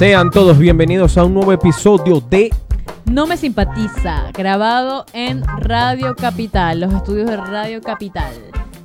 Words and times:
Sean 0.00 0.30
todos 0.30 0.58
bienvenidos 0.58 1.18
a 1.18 1.24
un 1.26 1.34
nuevo 1.34 1.52
episodio 1.52 2.22
de 2.22 2.50
No 3.04 3.26
me 3.26 3.36
simpatiza, 3.36 4.30
grabado 4.32 5.04
en 5.12 5.42
Radio 5.58 6.16
Capital, 6.16 6.80
los 6.80 6.94
estudios 6.94 7.28
de 7.28 7.36
Radio 7.36 7.82
Capital. 7.82 8.32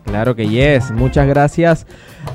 Claro 0.03 0.35
que 0.35 0.49
yes. 0.49 0.91
Muchas 0.91 1.25
gracias 1.25 1.87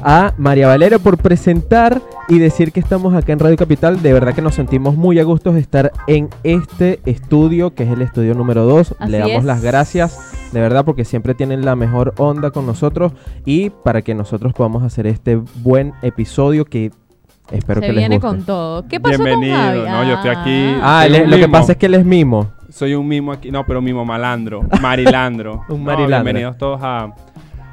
a 0.03 0.33
María 0.39 0.67
Valera 0.67 0.99
por 0.99 1.19
presentar 1.19 2.01
y 2.31 2.39
decir 2.39 2.73
que 2.73 2.81
estamos 2.81 3.15
acá 3.15 3.35
en 3.35 3.41
Radio 3.41 3.59
Capital. 3.59 4.01
De 4.01 4.15
verdad 4.15 4.35
que 4.35 4.41
nos 4.41 4.55
sentimos 4.55 4.97
muy 4.97 5.19
a 5.19 5.25
gusto 5.25 5.53
de 5.53 5.61
estar 5.61 5.93
en 6.07 6.31
este 6.43 7.01
estudio, 7.05 7.75
que 7.75 7.83
es 7.83 7.91
el 7.91 8.01
estudio 8.01 8.35
número 8.35 8.65
2. 8.65 8.95
Así 8.99 9.13
Le 9.13 9.19
damos 9.19 9.41
es. 9.41 9.45
las 9.45 9.61
gracias, 9.61 10.33
de 10.53 10.61
verdad, 10.61 10.87
porque 10.87 11.05
siempre 11.05 11.35
tienen 11.35 11.67
la 11.67 11.77
mejor 11.77 12.15
onda 12.17 12.51
con 12.51 12.65
nosotros 12.65 13.13
y 13.45 13.69
para 13.69 14.01
que 14.01 14.15
nosotros 14.15 14.55
podamos 14.55 14.83
hacer 14.85 15.07
este 15.07 15.37
buen 15.37 15.93
episodio 16.01 16.65
que 16.65 16.93
espero 17.53 17.81
Se 17.81 17.87
que 17.87 17.93
les 17.93 18.01
viene 18.03 18.17
guste. 18.19 18.29
con 18.29 18.45
todo. 18.47 18.85
¿Qué 18.89 19.01
pasó 19.01 19.23
Bienvenido, 19.23 19.57
con 19.57 19.65
Javi? 19.67 19.81
no, 19.81 20.05
yo 20.05 20.15
estoy 20.15 20.31
aquí. 20.31 20.75
Ah, 20.83 21.05
Soy 21.09 21.21
un 21.21 21.31
lo 21.31 21.37
que 21.37 21.43
mimo. 21.43 21.53
pasa 21.53 21.73
es 21.73 21.79
que 21.79 21.87
él 21.87 21.95
es 21.95 22.05
mimo. 22.05 22.51
Soy 22.71 22.95
un 22.95 23.07
mimo 23.09 23.33
aquí, 23.33 23.51
no, 23.51 23.65
pero 23.67 23.81
mimo 23.83 24.05
malandro, 24.05 24.63
marilandro. 24.81 25.63
Un 25.69 25.79
No, 25.79 25.85
marilandro. 25.85 26.25
bienvenidos 26.25 26.57
todos 26.59 26.81
a, 26.83 27.13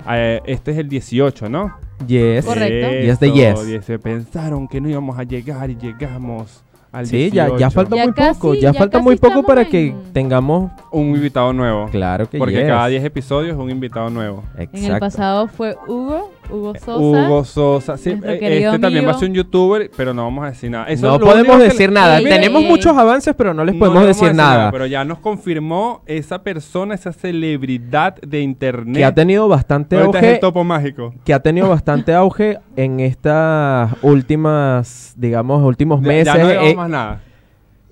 a, 0.05 0.17
eh, 0.19 0.41
Este 0.45 0.71
es 0.71 0.77
el 0.77 0.89
18, 0.89 1.49
¿no? 1.49 1.73
Yes. 2.07 2.45
Correcto. 2.45 2.91
Yes 3.01 3.19
de 3.19 3.31
yes. 3.31 3.85
Se 3.85 3.97
pensaron 3.99 4.67
que 4.67 4.79
no 4.81 4.89
íbamos 4.89 5.17
a 5.17 5.23
llegar 5.23 5.69
y 5.69 5.75
llegamos 5.75 6.63
al 6.91 7.05
Sí, 7.05 7.29
ya, 7.31 7.45
18. 7.45 7.57
ya 7.59 7.69
falta 7.71 7.95
Ya 7.95 8.03
muy 8.05 8.13
casi, 8.13 8.39
poco. 8.39 8.53
Ya, 8.53 8.61
ya 8.61 8.73
falta 8.73 8.97
casi 8.99 9.03
muy 9.03 9.15
poco 9.17 9.27
estamos 9.27 9.45
para 9.45 9.61
en- 9.63 9.69
que 9.69 9.95
tengamos. 10.13 10.71
Un 10.91 11.07
invitado 11.15 11.53
nuevo. 11.53 11.87
Claro 11.91 12.29
que 12.29 12.37
Porque 12.37 12.55
yes. 12.55 12.67
cada 12.67 12.87
10 12.87 13.03
episodios 13.03 13.53
es 13.55 13.59
un 13.59 13.69
invitado 13.69 14.09
nuevo. 14.09 14.43
En 14.55 14.69
el 14.73 14.83
Exacto. 14.83 14.99
pasado 14.99 15.47
fue 15.47 15.75
Hugo, 15.87 16.31
Hugo 16.49 16.73
Sosa. 16.75 16.97
Hugo 16.97 17.43
Sosa. 17.45 17.97
Sí, 17.97 18.09
eh, 18.23 18.39
este 18.65 18.79
también 18.79 19.05
va 19.05 19.11
a 19.11 19.13
ser 19.15 19.29
un 19.29 19.35
youtuber, 19.35 19.91
pero 19.95 20.13
no 20.13 20.23
vamos 20.23 20.45
a 20.45 20.49
decir 20.49 20.71
nada. 20.71 20.85
Eso 20.85 21.07
no 21.07 21.19
podemos 21.19 21.59
decir 21.59 21.89
le- 21.89 21.95
nada. 21.95 22.19
Ey, 22.19 22.25
Tenemos 22.25 22.63
ey, 22.63 22.67
muchos 22.69 22.93
ey. 22.93 22.99
avances, 22.99 23.33
pero 23.37 23.53
no 23.53 23.65
les 23.65 23.75
podemos 23.75 24.05
decir 24.05 24.33
nada. 24.33 24.71
Pero 24.71 24.85
ya 24.85 25.03
nos 25.03 25.19
confirmó 25.19 26.01
esa 26.05 26.41
persona, 26.43 26.95
esa 26.95 27.11
celebridad 27.13 28.15
de 28.21 28.41
internet. 28.41 28.95
Que 28.97 29.05
ha 29.05 29.13
tenido 29.13 29.47
bastante 29.47 29.97
Ahorita 29.97 30.17
es 30.19 30.23
el 30.23 30.29
auge. 30.31 30.39
topo 30.41 30.63
mágico. 30.63 31.13
Que 31.25 31.33
ha 31.33 31.39
tenido 31.41 31.69
bastante 31.69 32.13
auge 32.13 32.59
en 32.75 32.99
estas 32.99 33.91
últimas, 34.01 35.13
digamos, 35.17 35.63
últimos 35.63 36.01
meses. 36.01 36.33
Ya 36.33 36.37
no 36.37 36.47
digamos 36.49 36.69
Eh, 36.71 36.75
más 36.75 36.89
nada. 36.89 37.21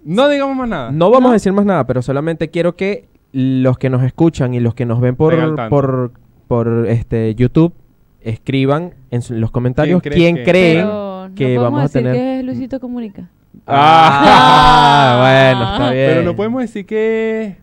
No 0.04 0.30
digamos 0.30 0.56
más 0.56 0.70
nada. 0.70 0.92
no 0.92 1.10
vamos 1.10 1.24
No. 1.24 1.30
a 1.32 1.34
decir 1.34 1.52
más 1.52 1.66
nada, 1.66 1.86
pero 1.88 2.02
solamente 2.02 2.50
quiero 2.52 2.76
que 2.76 3.08
los 3.32 3.78
que 3.78 3.90
nos 3.90 4.04
escuchan 4.04 4.54
y 4.54 4.60
los 4.60 4.74
que 4.76 4.86
nos 4.86 5.02
ven 5.02 5.16
por, 5.16 5.34
por, 5.70 6.12
por 6.48 6.86
este 6.88 7.34
YouTube 7.36 7.74
escriban 8.26 8.94
en 9.12 9.22
su- 9.22 9.34
los 9.36 9.52
comentarios 9.52 10.02
¿Quién 10.02 10.14
quién, 10.14 10.34
creen 10.36 10.46
que- 10.46 10.52
creen 10.52 10.78
Pero 10.86 11.30
no 11.30 11.36
que 11.36 11.44
podemos 11.46 11.64
vamos 11.64 11.80
a 11.80 11.84
decir 11.84 12.02
tener. 12.04 12.16
que 12.16 12.40
es 12.40 12.46
Luisito 12.46 12.80
Comunica. 12.80 13.30
Ah, 13.68 15.18
bueno, 15.54 15.72
está 15.74 15.92
bien. 15.92 16.10
Pero 16.10 16.22
no 16.24 16.36
podemos 16.36 16.62
decir 16.62 16.86
que. 16.86 17.58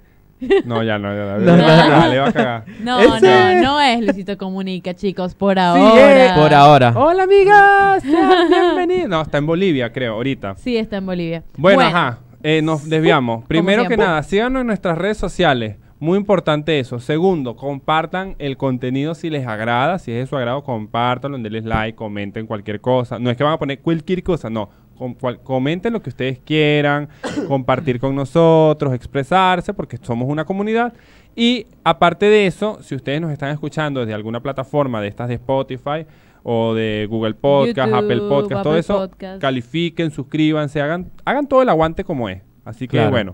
No, 0.64 0.82
ya 0.82 0.98
no, 0.98 1.14
ya 1.14 1.24
no. 1.38 1.38
No, 1.38 1.56
le 1.56 1.62
va 1.62 1.72
a 1.72 1.76
no, 1.76 1.82
cagar, 1.82 2.00
no. 2.06 2.08
le 2.12 2.18
va 2.18 2.28
a 2.28 2.32
cagar. 2.32 2.64
No, 2.82 2.98
Ese- 3.00 3.54
no, 3.56 3.62
no 3.62 3.80
es 3.80 4.00
Luisito 4.00 4.36
Comunica, 4.38 4.94
chicos, 4.94 5.34
por 5.34 5.52
es. 5.58 5.62
ahora. 5.64 6.34
Por 6.36 6.54
ahora. 6.54 6.92
Hola, 6.96 7.22
amigas. 7.24 8.02
sean 8.02 8.48
bienvenidos. 8.48 9.08
No, 9.08 9.22
está 9.22 9.38
en 9.38 9.46
Bolivia, 9.46 9.92
creo, 9.92 10.14
ahorita. 10.14 10.56
Sí, 10.56 10.76
está 10.76 10.96
en 10.96 11.06
Bolivia. 11.06 11.42
Bueno, 11.56 11.82
ajá. 11.82 12.18
eh, 12.42 12.60
nos 12.62 12.88
desviamos. 12.88 13.44
Primero 13.46 13.82
que 13.82 13.88
siempre. 13.88 14.06
nada, 14.06 14.22
síganos 14.24 14.62
en 14.62 14.66
nuestras 14.66 14.98
redes 14.98 15.16
sociales. 15.18 15.76
Muy 16.02 16.18
importante 16.18 16.80
eso. 16.80 16.98
Segundo, 16.98 17.54
compartan 17.54 18.34
el 18.40 18.56
contenido 18.56 19.14
si 19.14 19.30
les 19.30 19.46
agrada. 19.46 20.00
Si 20.00 20.10
es 20.10 20.18
de 20.18 20.26
su 20.26 20.36
agrado, 20.36 20.64
compártanlo, 20.64 21.38
denles 21.38 21.64
like, 21.64 21.94
comenten 21.94 22.44
cualquier 22.48 22.80
cosa. 22.80 23.20
No 23.20 23.30
es 23.30 23.36
que 23.36 23.44
van 23.44 23.52
a 23.52 23.58
poner 23.60 23.78
cualquier 23.78 24.20
cosa, 24.24 24.50
no. 24.50 24.68
Com- 24.98 25.14
cual- 25.14 25.38
comenten 25.44 25.92
lo 25.92 26.02
que 26.02 26.10
ustedes 26.10 26.40
quieran, 26.40 27.08
compartir 27.46 28.00
con 28.00 28.16
nosotros, 28.16 28.92
expresarse, 28.94 29.72
porque 29.74 29.96
somos 30.02 30.28
una 30.28 30.44
comunidad. 30.44 30.92
Y 31.36 31.66
aparte 31.84 32.26
de 32.26 32.48
eso, 32.48 32.78
si 32.82 32.96
ustedes 32.96 33.20
nos 33.20 33.30
están 33.30 33.50
escuchando 33.52 34.00
desde 34.00 34.12
alguna 34.14 34.40
plataforma 34.40 35.00
de 35.00 35.06
estas 35.06 35.28
de 35.28 35.34
Spotify 35.34 36.04
o 36.42 36.74
de 36.74 37.06
Google 37.08 37.34
Podcast, 37.34 37.88
YouTube, 37.90 37.94
Apple 38.04 38.20
Podcast, 38.28 38.62
todo 38.64 38.76
eso, 38.76 38.98
Podcast. 39.08 39.40
califiquen, 39.40 40.10
suscríbanse, 40.10 40.80
hagan, 40.80 41.12
hagan 41.24 41.46
todo 41.46 41.62
el 41.62 41.68
aguante 41.68 42.02
como 42.02 42.28
es. 42.28 42.42
Así 42.64 42.88
que 42.88 42.96
Claro. 42.96 43.10
bueno. 43.12 43.32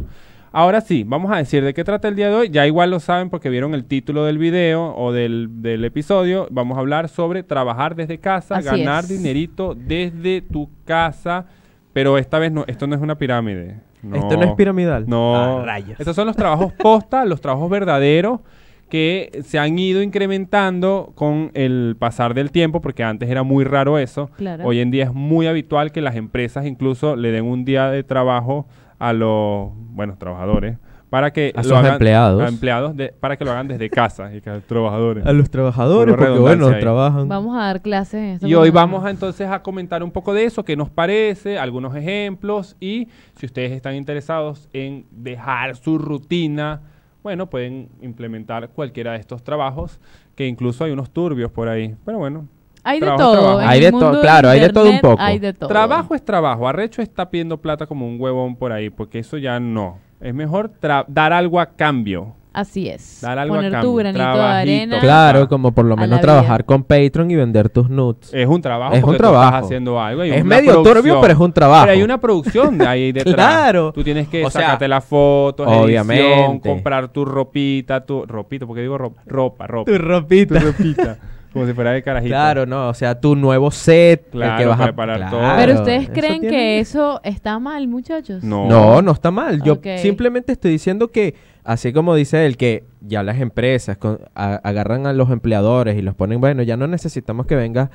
Ahora 0.50 0.80
sí, 0.80 1.04
vamos 1.06 1.30
a 1.30 1.36
decir 1.36 1.62
de 1.62 1.74
qué 1.74 1.84
trata 1.84 2.08
el 2.08 2.16
día 2.16 2.28
de 2.28 2.34
hoy. 2.34 2.48
Ya 2.50 2.66
igual 2.66 2.90
lo 2.90 3.00
saben 3.00 3.28
porque 3.30 3.50
vieron 3.50 3.74
el 3.74 3.84
título 3.84 4.24
del 4.24 4.38
video 4.38 4.94
o 4.96 5.12
del, 5.12 5.62
del 5.62 5.84
episodio. 5.84 6.48
Vamos 6.50 6.76
a 6.76 6.80
hablar 6.80 7.08
sobre 7.08 7.42
trabajar 7.42 7.94
desde 7.94 8.18
casa, 8.18 8.56
Así 8.56 8.66
ganar 8.66 9.04
es. 9.04 9.10
dinerito 9.10 9.74
desde 9.74 10.40
tu 10.40 10.70
casa. 10.84 11.46
Pero 11.92 12.16
esta 12.16 12.38
vez 12.38 12.52
no, 12.52 12.64
esto 12.66 12.86
no 12.86 12.94
es 12.94 13.00
una 13.02 13.16
pirámide. 13.18 13.80
Esto 14.14 14.36
no 14.36 14.42
es 14.44 14.52
piramidal. 14.52 15.04
No. 15.08 15.36
Ah, 15.36 15.64
rayos. 15.64 15.98
Estos 15.98 16.14
son 16.14 16.26
los 16.26 16.36
trabajos 16.36 16.72
posta, 16.72 17.24
los 17.24 17.40
trabajos 17.40 17.68
verdaderos 17.68 18.40
que 18.88 19.42
se 19.44 19.58
han 19.58 19.78
ido 19.78 20.00
incrementando 20.02 21.12
con 21.14 21.50
el 21.52 21.94
pasar 21.98 22.32
del 22.32 22.50
tiempo, 22.50 22.80
porque 22.80 23.04
antes 23.04 23.28
era 23.28 23.42
muy 23.42 23.64
raro 23.64 23.98
eso. 23.98 24.30
Claro. 24.36 24.64
Hoy 24.64 24.80
en 24.80 24.90
día 24.90 25.04
es 25.04 25.12
muy 25.12 25.46
habitual 25.46 25.92
que 25.92 26.00
las 26.00 26.16
empresas 26.16 26.64
incluso 26.64 27.14
le 27.16 27.30
den 27.30 27.44
un 27.44 27.64
día 27.66 27.90
de 27.90 28.02
trabajo 28.02 28.66
a 28.98 29.12
los, 29.12 29.70
bueno, 29.92 30.16
trabajadores 30.18 30.78
para 31.10 31.32
que 31.32 31.52
A 31.56 31.62
lo 31.62 31.64
sus 31.64 31.72
hagan- 31.72 31.92
empleados. 31.94 32.42
a 32.42 32.48
empleados 32.48 32.94
de- 32.94 33.08
para 33.18 33.36
que 33.38 33.44
lo 33.46 33.50
hagan 33.52 33.66
desde 33.66 33.88
casa 33.88 34.34
y 34.34 34.42
que 34.42 34.50
los 34.50 34.64
trabajadores. 34.64 35.24
A 35.24 35.32
los 35.32 35.48
trabajadores, 35.48 36.14
porque 36.16 36.38
bueno, 36.38 36.68
ahí. 36.68 36.80
trabajan. 36.80 37.26
Vamos 37.28 37.56
a 37.56 37.60
dar 37.60 37.80
clases 37.80 38.42
en 38.42 38.48
Y 38.48 38.54
hoy 38.54 38.68
vamos 38.70 39.02
a, 39.04 39.10
entonces 39.10 39.48
a 39.48 39.62
comentar 39.62 40.02
un 40.02 40.10
poco 40.10 40.34
de 40.34 40.44
eso, 40.44 40.64
qué 40.66 40.76
nos 40.76 40.90
parece, 40.90 41.58
algunos 41.58 41.96
ejemplos 41.96 42.76
y 42.78 43.08
si 43.36 43.46
ustedes 43.46 43.72
están 43.72 43.94
interesados 43.94 44.68
en 44.74 45.06
dejar 45.10 45.76
su 45.76 45.96
rutina, 45.98 46.82
bueno, 47.22 47.48
pueden 47.48 47.88
implementar 48.02 48.68
cualquiera 48.68 49.12
de 49.12 49.18
estos 49.18 49.42
trabajos, 49.42 50.00
que 50.34 50.46
incluso 50.46 50.84
hay 50.84 50.92
unos 50.92 51.10
turbios 51.10 51.50
por 51.50 51.68
ahí. 51.68 51.96
Pero 52.04 52.18
bueno, 52.18 52.46
Hay 52.84 53.00
de 53.00 53.06
todo. 53.06 53.32
trabajo. 53.32 53.58
Hay 53.68 53.80
de 53.80 53.90
todo, 53.90 54.20
claro, 54.20 54.48
hay 54.48 54.60
de 54.60 54.68
todo 54.70 54.90
un 54.90 55.00
poco. 55.00 55.20
Hay 55.22 55.38
de 55.38 55.52
todo. 55.52 55.68
trabajo 55.68 56.14
es 56.14 56.24
trabajo. 56.24 56.68
Arrecho 56.68 57.02
está 57.02 57.28
pidiendo 57.30 57.56
plata 57.58 57.86
como 57.86 58.06
un 58.06 58.20
huevón 58.20 58.56
por 58.56 58.72
ahí, 58.72 58.90
porque 58.90 59.18
eso 59.18 59.36
ya 59.36 59.58
no. 59.60 59.98
Es 60.20 60.34
mejor 60.34 60.70
dar 61.08 61.32
algo 61.32 61.60
a 61.60 61.66
cambio. 61.66 62.34
Así 62.50 62.88
es. 62.88 63.20
Dar 63.20 63.38
algo 63.38 63.54
a 63.54 63.58
Poner 63.58 63.70
cambio, 63.70 63.90
tu 63.90 63.96
granito 63.96 64.20
de 64.34 64.40
arena. 64.42 64.98
Claro, 65.00 65.48
como 65.48 65.70
por 65.70 65.84
lo 65.84 65.94
A 65.94 65.96
menos 65.98 66.20
trabajar 66.20 66.62
vida. 66.62 66.66
con 66.66 66.82
Patreon 66.82 67.30
y 67.30 67.36
vender 67.36 67.68
tus 67.68 67.88
nudes. 67.88 68.34
Es 68.34 68.48
un 68.48 68.60
trabajo. 68.60 68.94
Es 68.94 69.04
un 69.04 69.16
trabajo. 69.16 69.46
Estás 69.48 69.64
haciendo 69.66 70.00
algo. 70.00 70.22
hay 70.22 70.30
Es 70.32 70.44
medio 70.44 70.82
turbio, 70.82 71.20
pero 71.20 71.34
es 71.34 71.38
un 71.38 71.52
trabajo. 71.52 71.84
Pero 71.84 71.92
hay 71.92 72.02
una 72.02 72.18
producción 72.18 72.76
de 72.78 72.86
ahí 72.86 73.12
detrás. 73.12 73.34
Claro. 73.34 73.92
Tú 73.92 74.02
tienes 74.02 74.26
que 74.26 74.44
O 74.44 74.50
sea, 74.50 74.62
sacarte 74.62 74.88
las 74.88 75.04
fotos, 75.04 75.68
obviamente. 75.68 76.24
edición, 76.26 76.58
comprar 76.58 77.08
tu 77.12 77.24
ropita, 77.24 78.04
tu 78.04 78.26
ropita, 78.26 78.66
porque 78.66 78.80
digo 78.82 78.98
ropa, 78.98 79.22
ropa, 79.26 79.66
ropa. 79.68 79.90
ropita. 79.96 80.58
Tu 80.58 80.66
ropita. 80.66 81.18
como 81.58 81.68
si 81.68 81.74
fuera 81.74 81.92
de 81.92 82.02
carajito. 82.02 82.30
Claro, 82.30 82.66
no, 82.66 82.88
o 82.88 82.94
sea, 82.94 83.20
tu 83.20 83.36
nuevo 83.36 83.70
set, 83.70 84.24
el 84.26 84.30
Claro, 84.32 84.58
que 84.58 84.66
vas 84.66 84.80
a 84.80 84.84
preparar 84.84 85.30
todo. 85.30 85.40
Pero 85.56 85.74
ustedes 85.74 86.02
eso 86.04 86.12
creen 86.12 86.40
tiene- 86.40 86.56
que 86.56 86.80
eso 86.80 87.20
está 87.24 87.58
mal, 87.58 87.86
muchachos. 87.88 88.42
No. 88.42 88.68
No, 88.68 89.02
no 89.02 89.12
está 89.12 89.30
mal. 89.30 89.62
Yo 89.62 89.78
simplemente 89.98 90.52
estoy 90.52 90.70
diciendo 90.70 91.08
que, 91.08 91.34
así 91.64 91.92
como 91.92 92.14
dice 92.14 92.46
él, 92.46 92.56
que 92.56 92.84
ya 93.00 93.22
las 93.22 93.40
empresas 93.40 93.96
con- 93.96 94.20
a- 94.34 94.56
agarran 94.64 95.06
a 95.06 95.12
los 95.12 95.30
empleadores 95.30 95.96
y 95.98 96.02
los 96.02 96.14
ponen, 96.14 96.40
bueno, 96.40 96.62
ya 96.62 96.76
no 96.76 96.86
necesitamos 96.86 97.46
que 97.46 97.56
vengas 97.56 97.90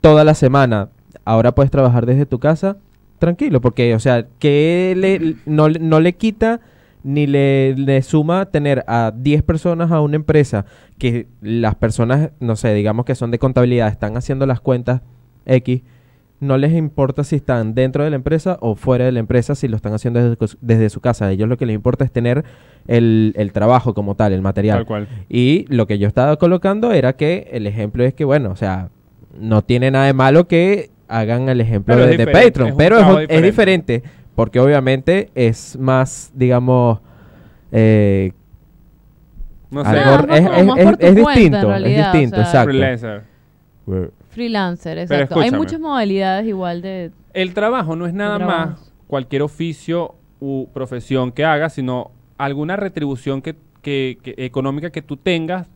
toda 0.00 0.24
la 0.24 0.34
semana. 0.34 0.88
Ahora 1.24 1.52
puedes 1.54 1.70
trabajar 1.70 2.06
desde 2.06 2.24
tu 2.26 2.38
casa, 2.38 2.76
tranquilo, 3.18 3.60
porque, 3.60 3.94
o 3.94 3.98
sea, 3.98 4.26
que 4.38 4.94
le, 4.96 5.36
no, 5.44 5.68
le- 5.68 5.78
no 5.80 6.00
le 6.00 6.14
quita 6.14 6.60
ni 7.02 7.26
le, 7.26 7.74
le 7.76 8.02
suma 8.02 8.46
tener 8.46 8.84
a 8.86 9.12
10 9.14 9.42
personas 9.42 9.90
a 9.90 10.00
una 10.00 10.16
empresa 10.16 10.66
que 10.98 11.28
las 11.40 11.74
personas, 11.74 12.30
no 12.40 12.56
sé, 12.56 12.74
digamos 12.74 13.04
que 13.04 13.14
son 13.14 13.30
de 13.30 13.38
contabilidad, 13.38 13.88
están 13.88 14.16
haciendo 14.16 14.46
las 14.46 14.60
cuentas 14.60 15.02
X, 15.46 15.82
no 16.40 16.56
les 16.56 16.72
importa 16.72 17.22
si 17.22 17.36
están 17.36 17.74
dentro 17.74 18.02
de 18.02 18.10
la 18.10 18.16
empresa 18.16 18.56
o 18.60 18.74
fuera 18.74 19.04
de 19.04 19.12
la 19.12 19.20
empresa, 19.20 19.54
si 19.54 19.68
lo 19.68 19.76
están 19.76 19.92
haciendo 19.92 20.22
desde, 20.22 20.56
desde 20.62 20.88
su 20.88 21.00
casa. 21.00 21.26
A 21.26 21.32
ellos 21.32 21.48
lo 21.48 21.58
que 21.58 21.66
les 21.66 21.74
importa 21.74 22.04
es 22.04 22.12
tener 22.12 22.44
el, 22.86 23.34
el 23.36 23.52
trabajo 23.52 23.92
como 23.92 24.14
tal, 24.14 24.32
el 24.32 24.40
material. 24.40 24.78
Tal 24.78 24.86
cual. 24.86 25.08
Y 25.28 25.66
lo 25.68 25.86
que 25.86 25.98
yo 25.98 26.08
estaba 26.08 26.36
colocando 26.36 26.92
era 26.92 27.12
que 27.12 27.48
el 27.52 27.66
ejemplo 27.66 28.04
es 28.04 28.14
que, 28.14 28.24
bueno, 28.24 28.50
o 28.50 28.56
sea, 28.56 28.88
no 29.38 29.62
tiene 29.62 29.90
nada 29.90 30.06
de 30.06 30.14
malo 30.14 30.48
que 30.48 30.90
hagan 31.08 31.48
el 31.48 31.60
ejemplo 31.60 31.96
de, 31.96 32.26
Patreon, 32.26 32.74
pero 32.76 33.18
es 33.20 33.42
diferente, 33.42 34.02
porque 34.34 34.60
obviamente 34.60 35.30
es 35.34 35.78
más, 35.78 36.30
digamos, 36.34 37.00
eh, 37.72 38.32
No 39.70 39.84
sé. 39.84 39.90
algo- 39.90 40.26
Nada 40.26 40.64
más 40.64 40.78
es, 40.78 41.14
distinto, 41.14 41.74
es 41.74 41.82
o 41.84 41.86
distinto, 41.88 42.36
sea. 42.36 42.44
exacto. 42.44 42.70
Freelancer. 42.70 43.22
Freelancer, 44.30 44.98
exacto. 44.98 45.40
Hay 45.40 45.50
muchas 45.50 45.80
modalidades 45.80 46.46
igual 46.46 46.82
de... 46.82 47.10
El 47.32 47.54
trabajo 47.54 47.94
no 47.96 48.06
es 48.06 48.14
nada 48.14 48.38
más 48.38 48.92
cualquier 49.06 49.42
oficio 49.42 50.14
u 50.40 50.66
profesión 50.72 51.32
que 51.32 51.44
hagas, 51.44 51.74
sino 51.74 52.10
alguna 52.38 52.76
retribución 52.76 53.42
que, 53.42 53.56
que- 53.82 54.18
que- 54.22 54.34
económica 54.38 54.90
que 54.90 55.02
tú 55.02 55.16
tengas 55.16 55.66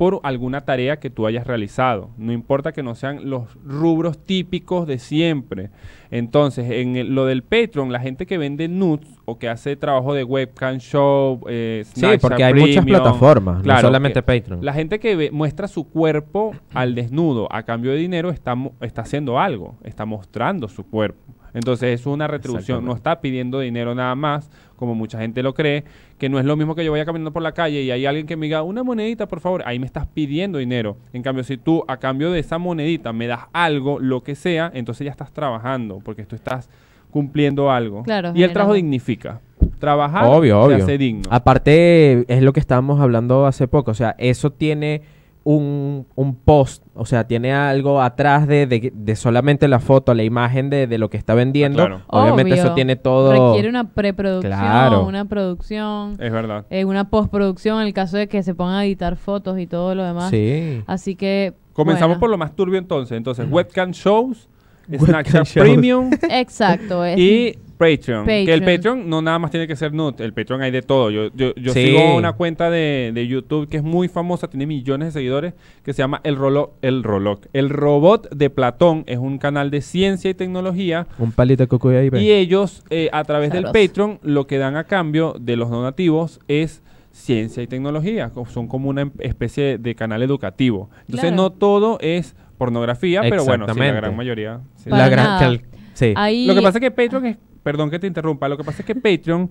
por 0.00 0.18
alguna 0.22 0.62
tarea 0.62 0.98
que 0.98 1.10
tú 1.10 1.26
hayas 1.26 1.46
realizado. 1.46 2.08
No 2.16 2.32
importa 2.32 2.72
que 2.72 2.82
no 2.82 2.94
sean 2.94 3.28
los 3.28 3.54
rubros 3.62 4.16
típicos 4.24 4.86
de 4.86 4.98
siempre. 4.98 5.68
Entonces, 6.10 6.70
en 6.70 6.96
el- 6.96 7.14
lo 7.14 7.26
del 7.26 7.42
Patreon, 7.42 7.92
la 7.92 8.00
gente 8.00 8.24
que 8.24 8.38
vende 8.38 8.66
nudes 8.66 9.06
o 9.26 9.38
que 9.38 9.50
hace 9.50 9.76
trabajo 9.76 10.14
de 10.14 10.24
webcam 10.24 10.78
show, 10.78 11.42
eh, 11.50 11.84
Sí, 11.92 12.06
porque 12.18 12.42
hay 12.44 12.54
muchas 12.54 12.76
Premium, 12.76 13.02
plataformas, 13.02 13.62
claro, 13.62 13.82
no 13.82 13.88
solamente 13.88 14.20
que 14.20 14.40
Patreon. 14.40 14.64
La 14.64 14.72
gente 14.72 14.98
que 15.00 15.16
ve- 15.16 15.30
muestra 15.30 15.68
su 15.68 15.86
cuerpo 15.90 16.52
al 16.72 16.94
desnudo 16.94 17.46
a 17.52 17.62
cambio 17.64 17.90
de 17.90 17.98
dinero 17.98 18.30
está, 18.30 18.54
está 18.80 19.02
haciendo 19.02 19.38
algo, 19.38 19.76
está 19.84 20.06
mostrando 20.06 20.66
su 20.68 20.82
cuerpo. 20.88 21.20
Entonces 21.54 22.00
es 22.00 22.06
una 22.06 22.26
retribución, 22.26 22.84
no 22.84 22.94
está 22.94 23.20
pidiendo 23.20 23.60
dinero 23.60 23.94
nada 23.94 24.14
más, 24.14 24.50
como 24.76 24.94
mucha 24.94 25.18
gente 25.18 25.42
lo 25.42 25.54
cree, 25.54 25.84
que 26.18 26.28
no 26.28 26.38
es 26.38 26.44
lo 26.44 26.56
mismo 26.56 26.74
que 26.74 26.84
yo 26.84 26.92
vaya 26.92 27.04
caminando 27.04 27.32
por 27.32 27.42
la 27.42 27.52
calle 27.52 27.82
y 27.82 27.90
hay 27.90 28.06
alguien 28.06 28.26
que 28.26 28.36
me 28.36 28.46
diga, 28.46 28.62
una 28.62 28.82
monedita, 28.82 29.26
por 29.28 29.40
favor, 29.40 29.62
ahí 29.66 29.78
me 29.78 29.86
estás 29.86 30.06
pidiendo 30.06 30.58
dinero. 30.58 30.96
En 31.12 31.22
cambio, 31.22 31.44
si 31.44 31.56
tú 31.56 31.84
a 31.88 31.96
cambio 31.98 32.30
de 32.30 32.40
esa 32.40 32.58
monedita 32.58 33.12
me 33.12 33.26
das 33.26 33.40
algo, 33.52 33.98
lo 33.98 34.22
que 34.22 34.34
sea, 34.34 34.70
entonces 34.74 35.04
ya 35.04 35.10
estás 35.10 35.32
trabajando, 35.32 36.00
porque 36.04 36.24
tú 36.24 36.36
estás 36.36 36.68
cumpliendo 37.10 37.70
algo. 37.70 38.02
Claro, 38.04 38.32
y 38.34 38.42
el 38.42 38.52
trabajo 38.52 38.74
dignifica. 38.74 39.40
Trabajar 39.78 40.24
Obvio, 40.26 40.60
se 40.60 40.74
obvio. 40.74 40.84
hace 40.84 40.98
digno. 40.98 41.22
Aparte, 41.30 42.24
es 42.32 42.42
lo 42.42 42.52
que 42.52 42.60
estábamos 42.60 43.00
hablando 43.00 43.46
hace 43.46 43.66
poco. 43.66 43.90
O 43.90 43.94
sea, 43.94 44.14
eso 44.18 44.50
tiene 44.50 45.02
un, 45.44 46.06
un 46.16 46.34
post. 46.34 46.82
O 46.94 47.06
sea, 47.06 47.26
tiene 47.26 47.52
algo 47.52 48.00
atrás 48.02 48.46
de, 48.46 48.66
de- 48.66 48.92
de 48.94 49.16
solamente 49.16 49.68
la 49.68 49.80
foto, 49.80 50.12
la 50.14 50.22
imagen 50.22 50.68
de, 50.70 50.86
de 50.86 50.98
lo 50.98 51.08
que 51.10 51.16
está 51.16 51.34
vendiendo. 51.34 51.82
Ah, 51.82 51.86
claro. 51.86 52.02
Obviamente 52.08 52.54
eso 52.54 52.74
tiene 52.74 52.96
todo. 52.96 53.48
Requiere 53.50 53.68
una 53.68 53.88
preproducción, 53.90 54.52
Claro. 54.52 55.04
una 55.06 55.24
producción, 55.24 56.12
Es 56.20 56.30
verdad. 56.32 56.66
eh, 56.70 56.84
una 56.84 57.08
postproducción 57.10 57.80
en 57.80 57.86
el 57.86 57.94
caso 57.94 58.16
de 58.16 58.28
que 58.28 58.42
se 58.42 58.54
pongan 58.54 58.74
a 58.76 58.84
editar 58.84 59.16
fotos 59.16 59.58
y 59.58 59.66
todo 59.66 59.94
lo 59.94 60.04
demás. 60.04 60.30
Sí. 60.30 60.82
Así 60.86 61.14
que. 61.16 61.54
Comenzamos 61.72 62.08
bueno. 62.16 62.20
por 62.20 62.30
lo 62.30 62.36
más 62.38 62.54
turbio 62.54 62.78
entonces. 62.78 63.16
Entonces, 63.16 63.46
webcam 63.50 63.92
shows, 63.92 64.48
Webcam 64.88 65.06
Snapchat 65.08 65.46
shows. 65.46 65.66
Premium 65.68 66.10
Exacto. 66.30 67.04
Es, 67.04 67.18
y 67.18 67.58
Patreon. 67.80 68.26
Que 68.26 68.52
el 68.52 68.62
Patreon. 68.62 69.08
No 69.08 69.22
nada 69.22 69.38
más 69.38 69.50
tiene 69.50 69.66
que 69.66 69.74
ser 69.74 69.92
nude. 69.92 70.22
El 70.22 70.32
Patreon 70.34 70.60
hay 70.62 70.70
de 70.70 70.82
todo. 70.82 71.10
Yo, 71.10 71.28
yo, 71.34 71.54
yo 71.56 71.72
Sí. 71.72 71.86
sigo 71.86 72.14
una 72.14 72.34
cuenta 72.34 72.68
de, 72.70 73.10
de 73.14 73.26
YouTube 73.26 73.68
que 73.68 73.78
es 73.78 73.82
muy 73.82 74.08
famosa, 74.08 74.48
tiene 74.48 74.66
millones 74.66 75.06
de 75.08 75.12
seguidores, 75.12 75.54
que 75.82 75.92
se 75.94 76.02
llama 76.02 76.20
El 76.22 76.36
Rolo, 76.36 76.74
El 76.82 77.02
Roloc. 77.02 77.46
El 77.54 77.70
Robot 77.70 78.30
de 78.34 78.50
Platón 78.50 79.04
es 79.06 79.18
un 79.18 79.38
canal 79.38 79.70
de 79.70 79.80
ciencia 79.80 80.30
y 80.30 80.34
tecnología. 80.34 81.06
Un 81.18 81.32
palito 81.32 81.62
de 81.62 81.68
coco 81.68 81.90
y 81.92 81.96
ahí 81.96 82.10
ve. 82.10 82.22
Y 82.22 82.30
ellos, 82.30 82.84
eh, 82.90 83.08
a 83.12 83.24
través 83.24 83.50
del. 83.50 83.64
Patreon, 83.64 84.18
lo 84.22 84.46
que 84.46 84.58
dan 84.58 84.76
a 84.76 84.84
cambio 84.84 85.34
de 85.40 85.56
los 85.56 85.70
donativos 85.70 86.38
es 86.48 86.82
ciencia 87.12 87.62
y 87.62 87.66
tecnología. 87.66 88.30
Son 88.52 88.68
como 88.68 88.88
una 88.90 89.00
em- 89.02 89.12
especie 89.20 89.78
de 89.78 89.94
canal 89.94 90.22
educativo. 90.22 90.90
Entonces, 91.00 91.30
Claro. 91.30 91.36
no 91.36 91.50
todo 91.50 91.98
es 92.00 92.36
pornografía, 92.58 93.22
pero 93.22 93.44
bueno, 93.44 93.66
sí, 93.72 93.78
la 93.80 93.92
gran 93.92 94.14
mayoría. 94.16 94.60
sí. 94.76 94.90
La 94.90 95.08
gran. 95.08 95.60
sí. 95.94 96.12
Ahí, 96.14 96.46
Lo 96.46 96.54
que 96.54 96.60
pasa 96.62 96.76
es 96.78 96.82
que 96.82 96.90
Patreon 96.90 97.24
es, 97.26 97.36
perdón 97.62 97.90
que 97.90 97.98
te 97.98 98.06
interrumpa, 98.06 98.48
lo 98.48 98.56
que 98.56 98.64
pasa 98.64 98.82
es 98.82 98.86
que 98.86 98.94
Patreon, 98.94 99.50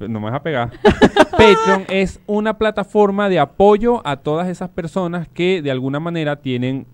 no 0.00 0.20
me 0.20 0.26
vas 0.30 0.34
a 0.34 0.42
pegar, 0.42 0.70
Patreon 1.30 1.84
es 1.88 2.20
una 2.26 2.58
plataforma 2.58 3.28
de 3.28 3.38
apoyo 3.38 4.06
a 4.06 4.16
todas 4.16 4.48
esas 4.48 4.68
personas 4.70 5.28
que 5.28 5.62
de 5.62 5.70
alguna 5.70 6.00
manera 6.00 6.36
tienen 6.36 6.86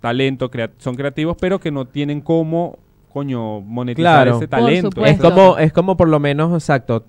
talento, 0.00 0.50
crea- 0.50 0.70
son 0.78 0.94
creativos, 0.96 1.36
pero 1.40 1.58
que 1.58 1.70
no 1.70 1.86
tienen 1.86 2.20
cómo, 2.20 2.78
coño, 3.12 3.60
monetizar 3.60 4.24
Claro. 4.24 4.36
ese 4.36 4.48
talento. 4.48 5.04
Es 5.04 5.18
como, 5.18 5.56
es 5.58 5.72
como 5.72 5.96
por 5.96 6.08
lo 6.08 6.20
menos, 6.20 6.52
exacto. 6.52 7.04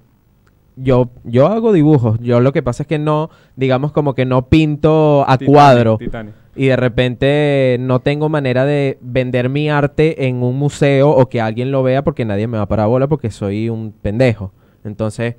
Yo, 0.78 1.10
yo 1.24 1.48
hago 1.48 1.72
dibujos. 1.72 2.20
Yo 2.20 2.42
lo 2.42 2.52
que 2.52 2.62
pasa 2.62 2.84
es 2.84 2.88
que 2.88 3.00
no, 3.00 3.30
digamos 3.56 3.92
como 3.94 4.14
que 4.14 4.26
no 4.26 4.48
pinto 4.48 5.24
a 5.28 5.38
Titanic, 5.38 5.54
cuadro. 5.54 5.98
Titanic. 5.98 6.34
Y 6.56 6.68
de 6.68 6.76
repente 6.76 7.78
no 7.80 8.00
tengo 8.00 8.30
manera 8.30 8.66
de 8.66 8.98
vender 9.02 9.50
mi 9.50 9.70
arte 9.70 10.28
en 10.28 10.42
un 10.42 10.58
museo 10.58 11.10
o 11.10 11.28
que 11.28 11.42
alguien 11.42 11.72
lo 11.72 11.84
vea 11.84 12.04
porque 12.04 12.24
nadie 12.24 12.48
me 12.48 12.58
va 12.58 12.66
para 12.66 12.86
bola 12.86 13.08
porque 13.08 13.30
soy 13.30 13.70
un 13.70 13.92
pendejo. 13.92 14.54
Entonces, 14.86 15.36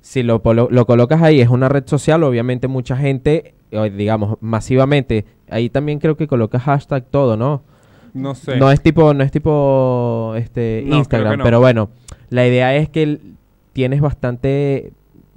si 0.00 0.22
lo, 0.22 0.42
lo 0.70 0.86
colocas 0.86 1.22
ahí, 1.22 1.40
es 1.40 1.48
una 1.48 1.68
red 1.68 1.84
social, 1.86 2.22
obviamente 2.24 2.68
mucha 2.68 2.96
gente, 2.96 3.54
eh, 3.70 3.90
digamos, 3.90 4.36
masivamente, 4.40 5.24
ahí 5.48 5.70
también 5.70 5.98
creo 5.98 6.16
que 6.16 6.26
colocas 6.26 6.62
hashtag 6.62 7.04
todo, 7.10 7.36
¿no? 7.36 7.62
No 8.12 8.34
sé. 8.34 8.56
No 8.56 8.70
es 8.70 8.82
tipo, 8.82 9.14
no 9.14 9.22
es 9.22 9.30
tipo 9.30 10.34
este 10.36 10.82
No, 10.86 10.96
Instagram, 10.96 11.38
no. 11.38 11.44
pero 11.44 11.60
bueno, 11.60 11.90
la 12.28 12.46
idea 12.46 12.74
es 12.76 12.88
que 12.88 13.18
tienes 13.72 14.00
bastante 14.00 14.92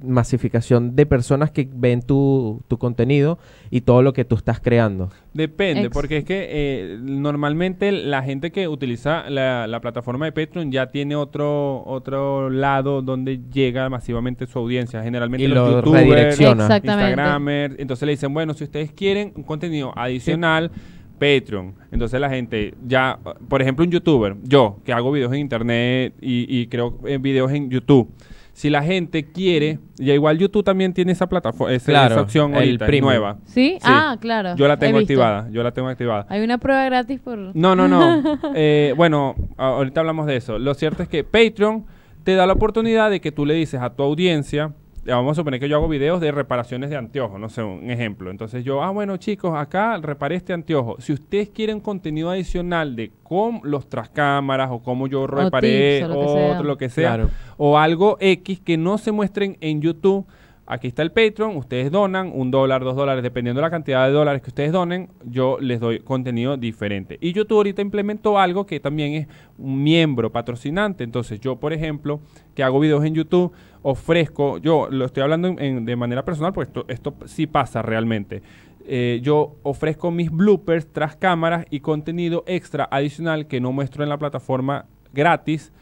masificación 0.06 0.94
de 0.96 1.06
personas 1.06 1.50
que 1.50 1.68
ven 1.72 2.02
tu, 2.02 2.62
tu 2.68 2.78
contenido 2.78 3.38
y 3.70 3.80
todo 3.82 4.02
lo 4.02 4.12
que 4.12 4.24
tú 4.24 4.34
estás 4.36 4.60
creando. 4.60 5.10
Depende, 5.32 5.82
Ex- 5.86 5.90
porque 5.92 6.18
es 6.18 6.24
que 6.24 6.46
eh, 6.50 6.98
normalmente 7.00 7.90
la 7.92 8.22
gente 8.22 8.52
que 8.52 8.68
utiliza 8.68 9.28
la, 9.30 9.66
la 9.66 9.80
plataforma 9.80 10.26
de 10.26 10.32
Patreon 10.32 10.70
ya 10.70 10.90
tiene 10.90 11.16
otro 11.16 11.82
otro 11.86 12.50
lado 12.50 13.02
donde 13.02 13.40
llega 13.52 13.88
masivamente 13.88 14.46
su 14.46 14.58
audiencia. 14.58 15.02
Generalmente 15.02 15.44
Y 15.44 15.48
los 15.48 15.68
lo 15.70 15.76
youtubers. 15.78 16.40
Instagramers. 16.40 17.74
Entonces 17.78 18.06
le 18.06 18.12
dicen, 18.12 18.32
bueno, 18.32 18.54
si 18.54 18.64
ustedes 18.64 18.92
quieren 18.92 19.32
un 19.36 19.42
contenido 19.42 19.92
adicional, 19.96 20.70
Patreon. 21.18 21.74
Entonces 21.92 22.20
la 22.20 22.28
gente 22.28 22.74
ya, 22.86 23.18
por 23.48 23.62
ejemplo, 23.62 23.84
un 23.84 23.90
youtuber, 23.90 24.36
yo 24.42 24.78
que 24.84 24.92
hago 24.92 25.12
videos 25.12 25.32
en 25.32 25.38
internet 25.40 26.14
y, 26.20 26.46
y 26.60 26.66
creo 26.66 26.98
en 27.06 27.22
videos 27.22 27.52
en 27.52 27.70
YouTube. 27.70 28.10
Si 28.54 28.70
la 28.70 28.84
gente 28.84 29.24
quiere, 29.32 29.80
ya 29.96 30.14
igual 30.14 30.38
YouTube 30.38 30.62
también 30.64 30.94
tiene 30.94 31.10
esa 31.10 31.28
plataforma, 31.28 31.74
esa, 31.74 31.90
Claro, 31.90 32.14
esa 32.14 32.22
opción 32.22 32.54
el 32.54 32.80
ahorita, 32.80 33.00
nueva. 33.00 33.38
¿Sí? 33.46 33.78
Sí. 33.80 33.82
Ah, 33.82 34.16
claro. 34.20 34.54
Yo 34.54 34.68
la 34.68 34.78
tengo 34.78 34.98
activada, 34.98 35.48
yo 35.50 35.62
la 35.64 35.72
tengo 35.72 35.88
activada. 35.88 36.24
Hay 36.28 36.40
una 36.40 36.58
prueba 36.58 36.84
gratis 36.84 37.20
por... 37.20 37.36
No, 37.36 37.74
no, 37.74 37.88
no. 37.88 38.22
Eh, 38.54 38.94
bueno, 38.96 39.34
ahorita 39.56 40.00
hablamos 40.00 40.26
de 40.26 40.36
eso. 40.36 40.60
Lo 40.60 40.74
cierto 40.74 41.02
es 41.02 41.08
que 41.08 41.24
Patreon 41.24 41.84
te 42.22 42.36
da 42.36 42.46
la 42.46 42.52
oportunidad 42.52 43.10
de 43.10 43.20
que 43.20 43.32
tú 43.32 43.44
le 43.44 43.54
dices 43.54 43.80
a 43.80 43.90
tu 43.90 44.04
audiencia, 44.04 44.72
vamos 45.06 45.32
a 45.32 45.34
suponer 45.36 45.60
que 45.60 45.68
yo 45.68 45.76
hago 45.76 45.88
videos 45.88 46.20
de 46.20 46.32
reparaciones 46.32 46.90
de 46.90 46.96
anteojos, 46.96 47.38
no 47.38 47.48
sé, 47.48 47.62
un 47.62 47.90
ejemplo. 47.90 48.30
Entonces 48.30 48.64
yo, 48.64 48.82
ah, 48.82 48.90
bueno 48.90 49.16
chicos, 49.16 49.52
acá 49.56 49.98
reparé 49.98 50.36
este 50.36 50.52
anteojo. 50.52 50.96
Si 51.00 51.12
ustedes 51.12 51.50
quieren 51.50 51.80
contenido 51.80 52.30
adicional 52.30 52.96
de 52.96 53.12
cómo 53.22 53.60
los 53.64 53.88
trascámaras 53.88 54.70
o 54.70 54.82
cómo 54.82 55.06
yo 55.06 55.26
reparé 55.26 56.00
tips 56.00 56.10
o 56.10 56.14
lo 56.14 56.14
que 56.20 56.26
o 56.26 56.52
otro, 56.52 56.64
lo 56.64 56.76
que 56.78 56.88
sea, 56.88 57.14
Claro. 57.16 57.30
o 57.56 57.78
algo 57.78 58.16
X 58.20 58.60
que 58.60 58.76
no 58.76 58.98
se 58.98 59.12
muestren 59.12 59.56
en 59.60 59.80
YouTube. 59.80 60.26
Aquí 60.66 60.86
está 60.88 61.02
el 61.02 61.12
Patreon, 61.12 61.58
ustedes 61.58 61.90
donan 61.90 62.32
un 62.34 62.50
dólar, 62.50 62.82
dos 62.84 62.96
dólares, 62.96 63.22
dependiendo 63.22 63.60
de 63.60 63.66
la 63.66 63.70
cantidad 63.70 64.06
de 64.06 64.12
dólares 64.14 64.40
que 64.40 64.48
ustedes 64.48 64.72
donen, 64.72 65.10
yo 65.26 65.58
les 65.60 65.78
doy 65.78 65.98
contenido 66.00 66.56
diferente. 66.56 67.18
Y 67.20 67.34
YouTube 67.34 67.58
ahorita 67.58 67.82
implementó 67.82 68.38
algo 68.38 68.64
que 68.64 68.80
también 68.80 69.12
es 69.12 69.28
un 69.58 69.82
miembro 69.82 70.32
patrocinante. 70.32 71.04
Entonces 71.04 71.38
yo, 71.38 71.56
por 71.56 71.74
ejemplo, 71.74 72.20
que 72.54 72.62
hago 72.62 72.80
videos 72.80 73.04
en 73.04 73.14
YouTube, 73.14 73.52
ofrezco, 73.84 74.58
yo 74.58 74.88
lo 74.90 75.04
estoy 75.04 75.22
hablando 75.22 75.46
en- 75.48 75.60
en- 75.62 75.84
de 75.84 75.94
manera 75.94 76.24
personal, 76.24 76.52
porque 76.52 76.68
esto, 76.70 76.84
esto 76.88 77.14
sí 77.26 77.46
pasa 77.46 77.82
realmente. 77.82 78.42
Eh, 78.86 79.20
yo 79.22 79.56
ofrezco 79.62 80.10
mis 80.10 80.30
bloopers 80.30 80.86
tras 80.92 81.16
cámaras 81.16 81.66
y 81.70 81.80
contenido 81.80 82.42
extra 82.46 82.88
adicional 82.90 83.46
que 83.46 83.60
no 83.60 83.72
muestro 83.72 84.02
en 84.02 84.08
la 84.08 84.18
plataforma 84.18 84.86
gratis 85.12 85.72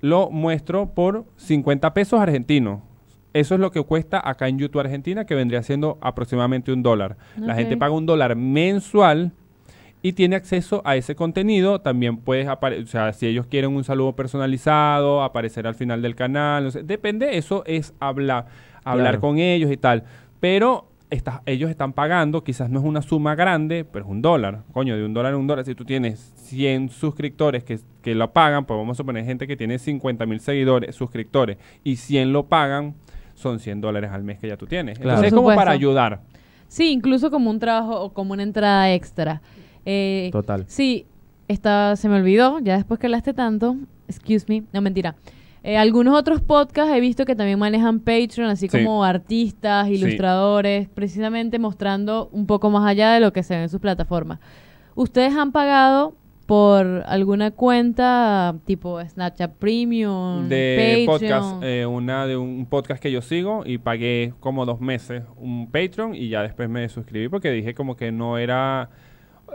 lo 0.00 0.30
muestro 0.30 0.86
por 0.94 1.24
50 1.36 1.92
pesos 1.92 2.20
argentinos. 2.20 2.80
Eso 3.32 3.54
es 3.54 3.60
lo 3.60 3.70
que 3.72 3.82
cuesta 3.82 4.20
acá 4.26 4.48
en 4.48 4.58
YouTube 4.58 4.80
Argentina, 4.80 5.24
que 5.26 5.34
vendría 5.34 5.62
siendo 5.62 5.98
aproximadamente 6.00 6.72
un 6.72 6.82
dólar. 6.82 7.16
La 7.36 7.54
gente 7.56 7.76
paga 7.76 7.92
un 7.92 8.06
dólar 8.06 8.34
mensual 8.36 9.32
y 10.02 10.12
tiene 10.12 10.36
acceso 10.36 10.82
a 10.84 10.96
ese 10.96 11.14
contenido. 11.14 11.80
También 11.80 12.18
puedes 12.18 12.46
aparecer, 12.48 12.84
o 12.84 12.86
sea, 12.88 13.12
si 13.12 13.26
ellos 13.26 13.46
quieren 13.46 13.70
un 13.74 13.84
saludo 13.84 14.14
personalizado, 14.14 15.22
aparecer 15.22 15.66
al 15.66 15.74
final 15.74 16.02
del 16.02 16.14
canal. 16.14 16.64
no 16.64 16.70
sé, 16.70 16.82
depende, 16.82 17.36
eso 17.38 17.62
es 17.66 17.94
hablar, 18.00 18.46
hablar 18.84 19.06
Claro. 19.14 19.20
con 19.20 19.38
ellos 19.38 19.70
y 19.72 19.76
tal. 19.76 20.04
Pero 20.40 20.88
estás- 21.10 21.40
ellos 21.46 21.70
están 21.70 21.92
pagando, 21.92 22.44
quizás 22.44 22.70
no 22.70 22.78
es 22.80 22.84
una 22.84 23.02
suma 23.02 23.34
grande, 23.34 23.84
pero 23.84 24.04
es 24.04 24.10
un 24.10 24.22
dólar. 24.22 24.62
Coño, 24.72 24.96
de 24.96 25.04
un 25.04 25.14
dólar 25.14 25.32
a 25.34 25.36
un 25.36 25.46
dólar. 25.46 25.64
Si 25.64 25.74
tú 25.74 25.84
tienes 25.84 26.18
100 26.36 26.90
suscriptores 26.90 27.64
que, 27.64 27.78
que 28.02 28.14
lo 28.14 28.32
pagan, 28.32 28.64
pues 28.66 28.78
vamos 28.78 28.98
a 29.00 29.04
poner 29.04 29.24
gente 29.24 29.46
que 29.46 29.56
tiene 29.56 29.78
50 29.78 30.26
mil 30.26 30.40
seguidores, 30.40 30.94
suscriptores, 30.94 31.56
y 31.82 31.96
100 31.96 32.32
lo 32.32 32.46
pagan, 32.46 32.94
son 33.34 33.58
100 33.58 33.80
dólares 33.80 34.10
al 34.12 34.22
mes 34.22 34.38
que 34.38 34.48
ya 34.48 34.56
tú 34.56 34.66
tienes. 34.66 34.98
Claro. 34.98 35.10
Entonces 35.20 35.32
es 35.32 35.34
como 35.34 35.54
para 35.54 35.70
ayudar. 35.72 36.20
Sí, 36.68 36.90
incluso 36.92 37.30
como 37.30 37.50
un 37.50 37.58
trabajo 37.58 37.98
o 38.00 38.12
como 38.12 38.34
una 38.34 38.42
entrada 38.42 38.92
extra. 38.92 39.40
Eh, 39.90 40.28
Total. 40.32 40.64
Sí, 40.68 41.06
esta, 41.48 41.96
se 41.96 42.08
me 42.10 42.16
olvidó, 42.16 42.58
ya 42.60 42.76
después 42.76 43.00
que 43.00 43.06
hablaste 43.06 43.32
tanto, 43.32 43.76
excuse 44.06 44.44
me, 44.48 44.64
no 44.72 44.82
mentira. 44.82 45.16
Eh, 45.62 45.76
algunos 45.76 46.14
otros 46.14 46.40
podcasts 46.42 46.92
he 46.94 47.00
visto 47.00 47.24
que 47.24 47.34
también 47.34 47.58
manejan 47.58 48.00
Patreon, 48.00 48.50
así 48.50 48.68
Sí. 48.68 48.78
como 48.84 49.02
artistas, 49.02 49.86
Sí. 49.88 49.94
ilustradores, 49.94 50.88
precisamente 50.88 51.58
mostrando 51.58 52.28
un 52.32 52.46
poco 52.46 52.70
más 52.70 52.86
allá 52.86 53.12
de 53.12 53.20
lo 53.20 53.32
que 53.32 53.42
se 53.42 53.56
ve 53.56 53.62
en 53.62 53.68
sus 53.68 53.80
plataformas. 53.80 54.38
¿Ustedes 54.94 55.34
han 55.34 55.52
pagado 55.52 56.14
por 56.46 57.02
alguna 57.06 57.50
cuenta 57.50 58.54
tipo 58.64 58.98
Snapchat 59.04 59.52
Premium, 59.56 60.48
de 60.48 61.04
Patreon. 61.06 61.06
podcast, 61.06 61.62
eh, 61.62 61.84
una 61.84 62.26
de 62.26 62.36
un 62.38 62.64
podcast 62.66 63.02
que 63.02 63.10
yo 63.12 63.20
sigo 63.20 63.64
y 63.66 63.76
pagué 63.78 64.32
como 64.40 64.64
dos 64.64 64.80
meses 64.80 65.24
un 65.36 65.70
Patreon 65.70 66.14
y 66.14 66.28
ya 66.30 66.42
después 66.42 66.70
me 66.70 66.88
suscribí 66.88 67.28
porque 67.28 67.50
dije 67.50 67.74
como 67.74 67.96
que 67.96 68.12
no 68.12 68.38
era... 68.38 68.90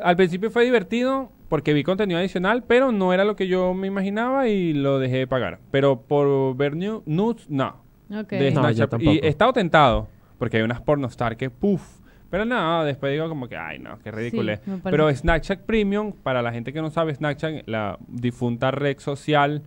Al 0.01 0.15
principio 0.15 0.50
fue 0.51 0.63
divertido 0.65 1.31
porque 1.50 1.73
vi 1.73 1.83
contenido 1.83 2.19
adicional, 2.19 2.63
pero 2.63 2.91
no 2.91 3.13
era 3.13 3.25
lo 3.25 3.35
que 3.35 3.47
yo 3.47 3.73
me 3.73 3.88
imaginaba 3.88 4.47
y 4.47 4.73
lo 4.73 5.00
dejé 5.00 5.17
de 5.17 5.27
pagar. 5.27 5.59
Pero 5.71 6.01
por 6.01 6.55
ver 6.55 6.75
new- 6.75 7.03
nudes, 7.05 7.50
no. 7.50 7.83
Ok. 8.13 8.29
De 8.31 8.51
No, 8.51 8.62
yo 8.62 8.62
Snapchat. 8.62 8.89
tampoco. 8.89 9.12
y 9.13 9.19
he 9.23 9.27
estado 9.27 9.53
tentado 9.53 10.07
porque 10.38 10.57
hay 10.57 10.63
unas 10.63 10.81
pornostar 10.81 11.38
que 11.38 11.50
puff. 11.50 12.00
Pero 12.29 12.45
no, 12.45 12.83
después 12.83 13.12
digo 13.13 13.29
como 13.29 13.47
que, 13.47 13.55
ay 13.55 13.77
no, 13.77 14.00
qué 14.00 14.09
ridículo. 14.12 14.55
Sí. 14.55 14.62
Pero 14.83 15.13
Snapchat 15.13 15.59
Premium, 15.62 16.12
para 16.12 16.41
la 16.41 16.51
gente 16.51 16.73
que 16.73 16.81
no 16.81 16.89
sabe, 16.89 17.13
Snapchat, 17.13 17.67
la 17.67 18.00
difunta 18.07 18.71
red 18.71 18.97
social 18.97 19.62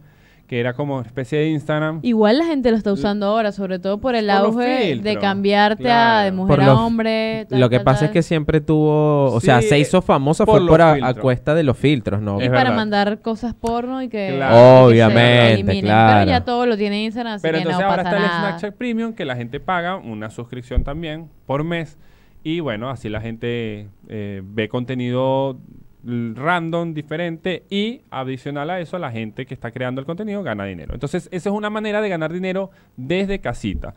que 0.46 0.60
era 0.60 0.74
como 0.74 0.96
una 0.98 1.06
especie 1.06 1.38
de 1.38 1.48
Instagram. 1.50 1.98
Igual 2.02 2.38
la 2.38 2.44
gente 2.44 2.70
lo 2.70 2.76
está 2.76 2.92
usando 2.92 3.26
ahora, 3.26 3.50
sobre 3.52 3.78
todo 3.80 3.98
por 3.98 4.14
el 4.14 4.26
Por 4.26 4.34
auge 4.36 4.96
de 5.02 5.18
cambiarte 5.18 5.90
a 5.90 6.20
de 6.20 6.30
mujer 6.32 6.56
Por 6.56 6.64
a 6.64 6.66
los- 6.68 6.78
hombre. 6.78 7.46
tal, 7.48 7.60
Lo 7.60 7.68
que 7.68 7.76
tal, 7.78 7.84
pasa 7.84 8.04
es 8.06 8.10
que 8.12 8.22
siempre 8.22 8.60
tuvo, 8.60 9.32
o 9.32 9.40
Sí, 9.40 9.46
sea, 9.46 9.60
se 9.60 9.78
hizo 9.78 10.02
famosa 10.02 10.46
por 10.46 10.60
fue 10.60 10.68
por 10.68 10.82
a, 10.82 11.14
cuesta 11.14 11.54
de 11.54 11.62
los 11.64 11.76
filtros, 11.76 12.20
¿no? 12.20 12.38
Y 12.40 12.44
Es 12.44 12.48
para 12.50 12.62
verdad. 12.64 12.76
mandar 12.76 13.20
cosas 13.22 13.54
porno 13.54 14.02
y 14.02 14.08
que. 14.08 14.34
Claro. 14.36 14.54
y 14.90 14.94
que 14.94 15.02
Obviamente, 15.04 15.80
claro. 15.80 16.20
Pero 16.20 16.30
ya 16.30 16.44
todo 16.44 16.66
lo 16.66 16.76
tiene 16.76 17.02
Instagram, 17.04 17.34
así 17.34 17.42
Pero 17.42 17.54
que 17.58 17.62
entonces 17.62 17.80
no 17.84 17.90
ahora 17.90 18.04
pasa 18.04 18.16
está 18.16 18.24
el. 18.24 18.40
Snapchat 18.40 18.74
Premium 18.76 19.12
que 19.14 19.24
la 19.24 19.36
gente 19.36 19.58
paga 19.60 19.96
una 19.96 20.30
suscripción 20.30 20.84
también 20.84 21.28
por 21.46 21.64
mes. 21.64 21.98
Y 22.44 22.60
bueno, 22.60 22.90
así 22.90 23.08
la 23.08 23.20
gente 23.20 23.88
eh, 24.08 24.42
ve 24.44 24.68
contenido 24.68 25.58
random, 26.06 26.94
diferente 26.94 27.64
y 27.68 28.02
adicional 28.10 28.70
a 28.70 28.80
eso 28.80 28.98
la 28.98 29.10
gente 29.10 29.46
que 29.46 29.54
está 29.54 29.70
creando 29.70 30.00
el 30.00 30.06
contenido 30.06 30.42
gana 30.42 30.64
dinero. 30.64 30.94
Entonces 30.94 31.28
esa 31.32 31.48
es 31.48 31.54
una 31.54 31.70
manera 31.70 32.00
de 32.00 32.08
ganar 32.08 32.32
dinero 32.32 32.70
desde 32.96 33.40
casita. 33.40 33.94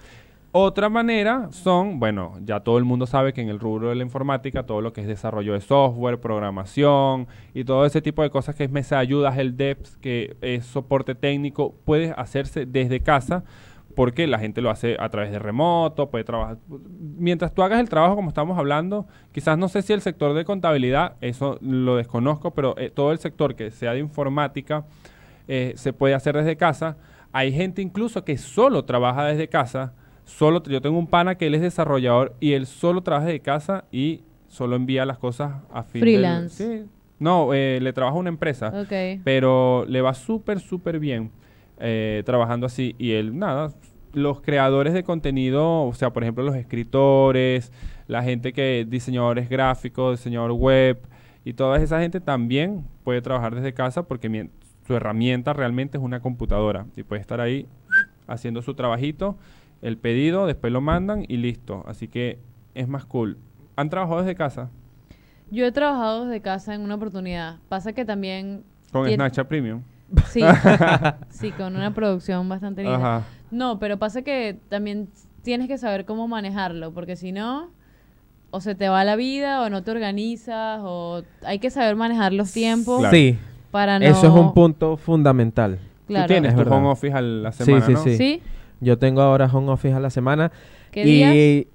Otra 0.51 0.89
manera 0.89 1.49
son, 1.51 1.99
bueno, 1.99 2.33
ya 2.43 2.61
todo 2.61 2.79
el 2.79 2.83
mundo 2.83 3.05
sabe 3.05 3.33
que 3.33 3.41
en 3.41 3.49
el 3.49 3.59
rubro 3.59 3.89
de 3.89 3.95
la 3.95 4.01
informática, 4.01 4.63
todo 4.63 4.81
lo 4.81 4.93
que 4.93 5.01
es 5.01 5.07
desarrollo 5.07 5.53
de 5.53 5.61
software, 5.61 6.19
programación 6.19 7.27
y 7.53 7.65
todo 7.65 7.85
ese 7.85 8.01
tipo 8.01 8.23
de 8.23 8.31
cosas 8.31 8.55
que 8.55 8.63
es 8.63 8.71
mesa 8.71 8.95
de 8.95 9.01
ayudas, 9.01 9.37
el 9.37 9.55
DEPS, 9.55 9.97
que 9.97 10.37
es 10.41 10.65
soporte 10.65 11.13
técnico, 11.13 11.75
puede 11.85 12.15
hacerse 12.17 12.65
desde 12.65 12.99
casa 12.99 13.43
porque 13.95 14.27
la 14.27 14.39
gente 14.39 14.61
lo 14.61 14.69
hace 14.69 14.95
a 14.99 15.09
través 15.09 15.31
de 15.31 15.39
remoto, 15.39 16.09
puede 16.09 16.23
trabajar. 16.23 16.57
Mientras 17.17 17.53
tú 17.53 17.63
hagas 17.63 17.79
el 17.79 17.89
trabajo 17.89 18.15
como 18.15 18.29
estamos 18.29 18.57
hablando, 18.57 19.07
quizás 19.31 19.57
no 19.57 19.67
sé 19.67 19.81
si 19.81 19.93
el 19.93 20.01
sector 20.01 20.33
de 20.33 20.45
contabilidad, 20.45 21.15
eso 21.21 21.57
lo 21.61 21.95
desconozco, 21.97 22.51
pero 22.51 22.77
eh, 22.77 22.89
todo 22.89 23.11
el 23.11 23.19
sector 23.19 23.55
que 23.55 23.71
sea 23.71 23.93
de 23.93 23.99
informática 23.99 24.85
eh, 25.47 25.73
se 25.75 25.91
puede 25.93 26.13
hacer 26.13 26.35
desde 26.35 26.55
casa. 26.55 26.97
Hay 27.31 27.51
gente 27.51 27.81
incluso 27.81 28.23
que 28.23 28.37
solo 28.37 28.85
trabaja 28.85 29.25
desde 29.25 29.47
casa. 29.49 29.93
Solo, 30.25 30.61
yo 30.63 30.79
tengo 30.81 30.97
un 30.99 31.07
pana 31.07 31.35
que 31.35 31.47
él 31.47 31.55
es 31.55 31.61
desarrollador 31.61 32.35
y 32.39 32.53
él 32.53 32.67
solo 32.67 33.01
trabaja 33.01 33.25
desde 33.27 33.39
casa 33.39 33.85
y 33.91 34.21
solo 34.47 34.75
envía 34.75 35.05
las 35.05 35.17
cosas 35.17 35.53
a 35.73 35.83
fin 35.83 36.01
del- 36.01 36.13
Freelance. 36.13 36.63
sí. 36.83 36.85
No, 37.19 37.53
eh, 37.53 37.79
le 37.81 37.91
trabaja 37.91 38.15
a 38.15 38.19
una 38.19 38.29
empresa 38.29 38.71
Ok. 38.81 39.21
pero 39.25 39.83
le 39.87 40.01
va 40.01 40.13
súper, 40.13 40.59
súper 40.61 40.99
bien 40.99 41.31
eh, 41.79 42.23
trabajando 42.25 42.65
así. 42.65 42.95
Y 42.97 43.13
él, 43.13 43.37
nada, 43.37 43.71
los 44.13 44.41
creadores 44.41 44.93
de 44.93 45.03
contenido, 45.03 45.83
o 45.83 45.93
sea, 45.93 46.11
por 46.11 46.23
ejemplo, 46.23 46.43
los 46.43 46.55
escritores, 46.55 47.71
la 48.07 48.23
gente 48.23 48.53
que, 48.53 48.85
diseñadores 48.87 49.49
gráficos, 49.49 50.19
diseñador 50.19 50.51
web, 50.51 50.99
y 51.45 51.53
toda 51.53 51.77
esa 51.81 51.99
gente 51.99 52.19
también 52.19 52.85
puede 53.03 53.21
trabajar 53.21 53.55
desde 53.55 53.73
casa 53.73 54.03
porque 54.03 54.49
su 54.85 54.95
herramienta 54.95 55.53
realmente 55.53 55.97
es 55.97 56.03
una 56.03 56.19
computadora 56.19 56.85
y 56.95 57.03
puede 57.03 57.21
estar 57.21 57.39
ahí 57.41 57.67
haciendo 58.27 58.61
su 58.61 58.73
trabajito, 58.73 59.37
el 59.81 59.97
pedido, 59.97 60.45
después 60.45 60.73
lo 60.73 60.81
mandan 60.81 61.25
y 61.27 61.37
listo. 61.37 61.83
Así 61.87 62.07
que 62.07 62.39
es 62.75 62.87
más 62.87 63.05
cool. 63.05 63.37
¿Han 63.75 63.89
trabajado 63.89 64.21
desde 64.21 64.35
casa? 64.35 64.69
Yo 65.51 65.65
he 65.65 65.71
trabajado 65.71 66.25
desde 66.25 66.41
casa 66.41 66.75
en 66.75 66.81
una 66.81 66.95
oportunidad. 66.95 67.57
Pasa 67.69 67.93
que 67.93 68.05
también. 68.05 68.63
Con 68.91 69.09
Snapchat 69.09 69.47
Premium. 69.47 69.81
Sí, 70.27 70.41
sí, 71.29 71.51
con 71.51 71.75
una 71.75 71.93
producción 71.93 72.47
bastante 72.49 72.81
linda. 72.83 72.97
Ajá. 72.97 73.23
No, 73.51 73.79
pero 73.79 73.97
pasa 73.97 74.21
que 74.21 74.57
también 74.69 75.09
tienes 75.43 75.67
que 75.67 75.77
saber 75.77 76.05
cómo 76.05 76.27
manejarlo, 76.27 76.91
porque 76.93 77.15
si 77.15 77.31
no, 77.31 77.69
o 78.51 78.61
se 78.61 78.75
te 78.75 78.89
va 78.89 79.03
la 79.03 79.15
vida, 79.15 79.61
o 79.61 79.69
no 79.69 79.83
te 79.83 79.91
organizas, 79.91 80.79
o 80.83 81.23
hay 81.45 81.59
que 81.59 81.69
saber 81.69 81.95
manejar 81.95 82.33
los 82.33 82.51
tiempos 82.51 82.99
Claro. 82.99 83.15
Sí, 83.15 83.37
para 83.71 83.99
no. 83.99 84.05
eso 84.05 84.27
es 84.27 84.33
un 84.33 84.53
punto 84.53 84.97
fundamental. 84.97 85.79
Claro. 86.07 86.25
Tú 86.27 86.33
tienes 86.33 86.53
Es 86.55 86.63
tu 86.63 86.73
home 86.73 86.87
office 86.87 87.13
a 87.15 87.21
la 87.21 87.51
Sí, 87.51 87.63
semana, 87.65 87.85
sí, 87.85 87.93
¿no? 87.93 88.03
sí. 88.03 88.17
¿Sí? 88.17 88.41
Yo 88.81 88.97
tengo 88.97 89.21
ahora 89.21 89.45
home 89.51 89.69
office 89.71 89.93
a 89.93 89.99
la 89.99 90.09
semana 90.09 90.51
¿Qué 90.91 91.01
y 91.01 91.05
días? 91.05 91.67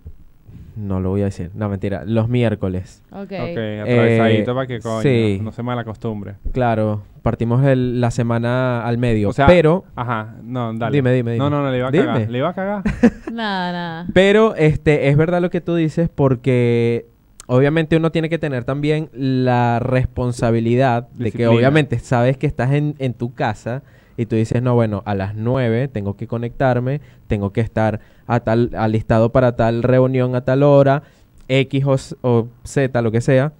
No 0.77 1.01
lo 1.01 1.11
voy 1.11 1.23
a 1.23 1.27
decir, 1.27 1.51
no 1.55 1.69
mentira, 1.69 2.05
los 2.05 2.29
miércoles. 2.29 3.03
Ok. 3.11 3.21
Ok, 3.23 3.31
atravesadito 3.33 4.51
Eh, 4.51 4.55
para 4.55 4.67
que 4.67 4.81
coño, 4.81 5.03
sí. 5.03 5.39
no 5.43 5.53
se 5.53 5.63
mala 5.63 5.85
costumbre. 5.85 6.35
Claro, 6.53 7.03
partimos 7.23 7.65
el- 7.65 8.01
la 8.01 8.11
semana 8.11 8.85
al 8.85 8.99
medio, 8.99 9.29
O 9.31 9.33
sea, 9.33 9.47
pero 9.47 9.85
Ajá, 9.97 10.35
no, 10.43 10.73
dale. 10.75 10.97
Dime, 10.97 11.13
dime, 11.13 11.37
No, 11.39 11.45
dime. 11.47 11.57
no, 11.57 11.63
no, 11.63 11.71
le 11.71 11.79
iba 11.79 11.89
a 11.89 11.91
Dime. 11.91 12.05
cagar. 12.07 12.31
Le 12.31 12.39
iba 12.39 12.49
a 12.49 12.55
cagar. 12.55 12.83
Nada, 13.33 13.73
nada. 13.73 14.07
Pero 14.13 14.55
este 14.57 15.09
es 15.09 15.17
verdad 15.17 15.41
lo 15.41 15.51
que 15.51 15.61
tú 15.61 15.75
dices 15.75 16.09
porque 16.15 17.07
obviamente 17.47 17.97
uno 17.97 18.11
tiene 18.13 18.29
que 18.29 18.39
tener 18.39 18.65
también 18.65 19.11
la 19.13 19.79
responsabilidad 19.81 21.09
de 21.11 21.31
que 21.33 21.47
obviamente 21.47 21.99
sabes 21.99 22.37
que 22.37 22.47
estás 22.47 22.73
en, 22.73 22.95
en 22.99 23.15
tu 23.15 23.35
casa 23.35 23.83
y 24.17 24.27
tú 24.27 24.37
dices, 24.37 24.63
no, 24.63 24.75
bueno, 24.75 25.03
a 25.07 25.15
las 25.15 25.35
9 25.35 25.89
tengo 25.89 26.17
que 26.17 26.27
conectarme, 26.29 27.01
tengo 27.27 27.53
que 27.53 27.61
estar 27.61 28.01
a 28.27 28.41
tal, 28.41 28.71
alistado 28.77 29.31
para 29.33 29.57
tal 29.57 29.83
reunión 29.83 30.35
a 30.35 30.43
tal 30.43 30.63
hora, 30.63 31.03
X 31.49 31.85
o, 32.23 32.49
Z, 32.65 33.03
lo 33.03 33.11
que 33.13 33.21
sea. 33.21 33.53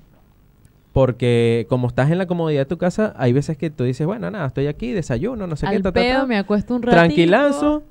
Porque 0.93 1.67
como 1.69 1.89
estás 1.89 2.11
en 2.13 2.19
la 2.19 2.27
comodidad 2.27 2.61
de 2.61 2.67
tu 2.67 2.79
casa, 2.79 3.15
hay 3.17 3.33
veces 3.33 3.57
que 3.59 3.69
tú 3.71 3.83
dices, 3.83 4.07
bueno, 4.07 4.31
nada, 4.31 4.47
estoy 4.47 4.69
aquí, 4.69 4.93
desayuno, 4.93 5.47
no 5.49 5.57
sé 5.57 5.67
qué, 5.69 5.77
Al 5.77 5.83
ta, 5.83 5.91
ta, 5.93 6.01
ta". 6.01 6.07
pedo 6.07 6.27
me 6.27 6.37
acuesto 6.39 6.77
un 6.77 6.83
ratito. 6.83 6.97
tranquilazo. 7.01 7.83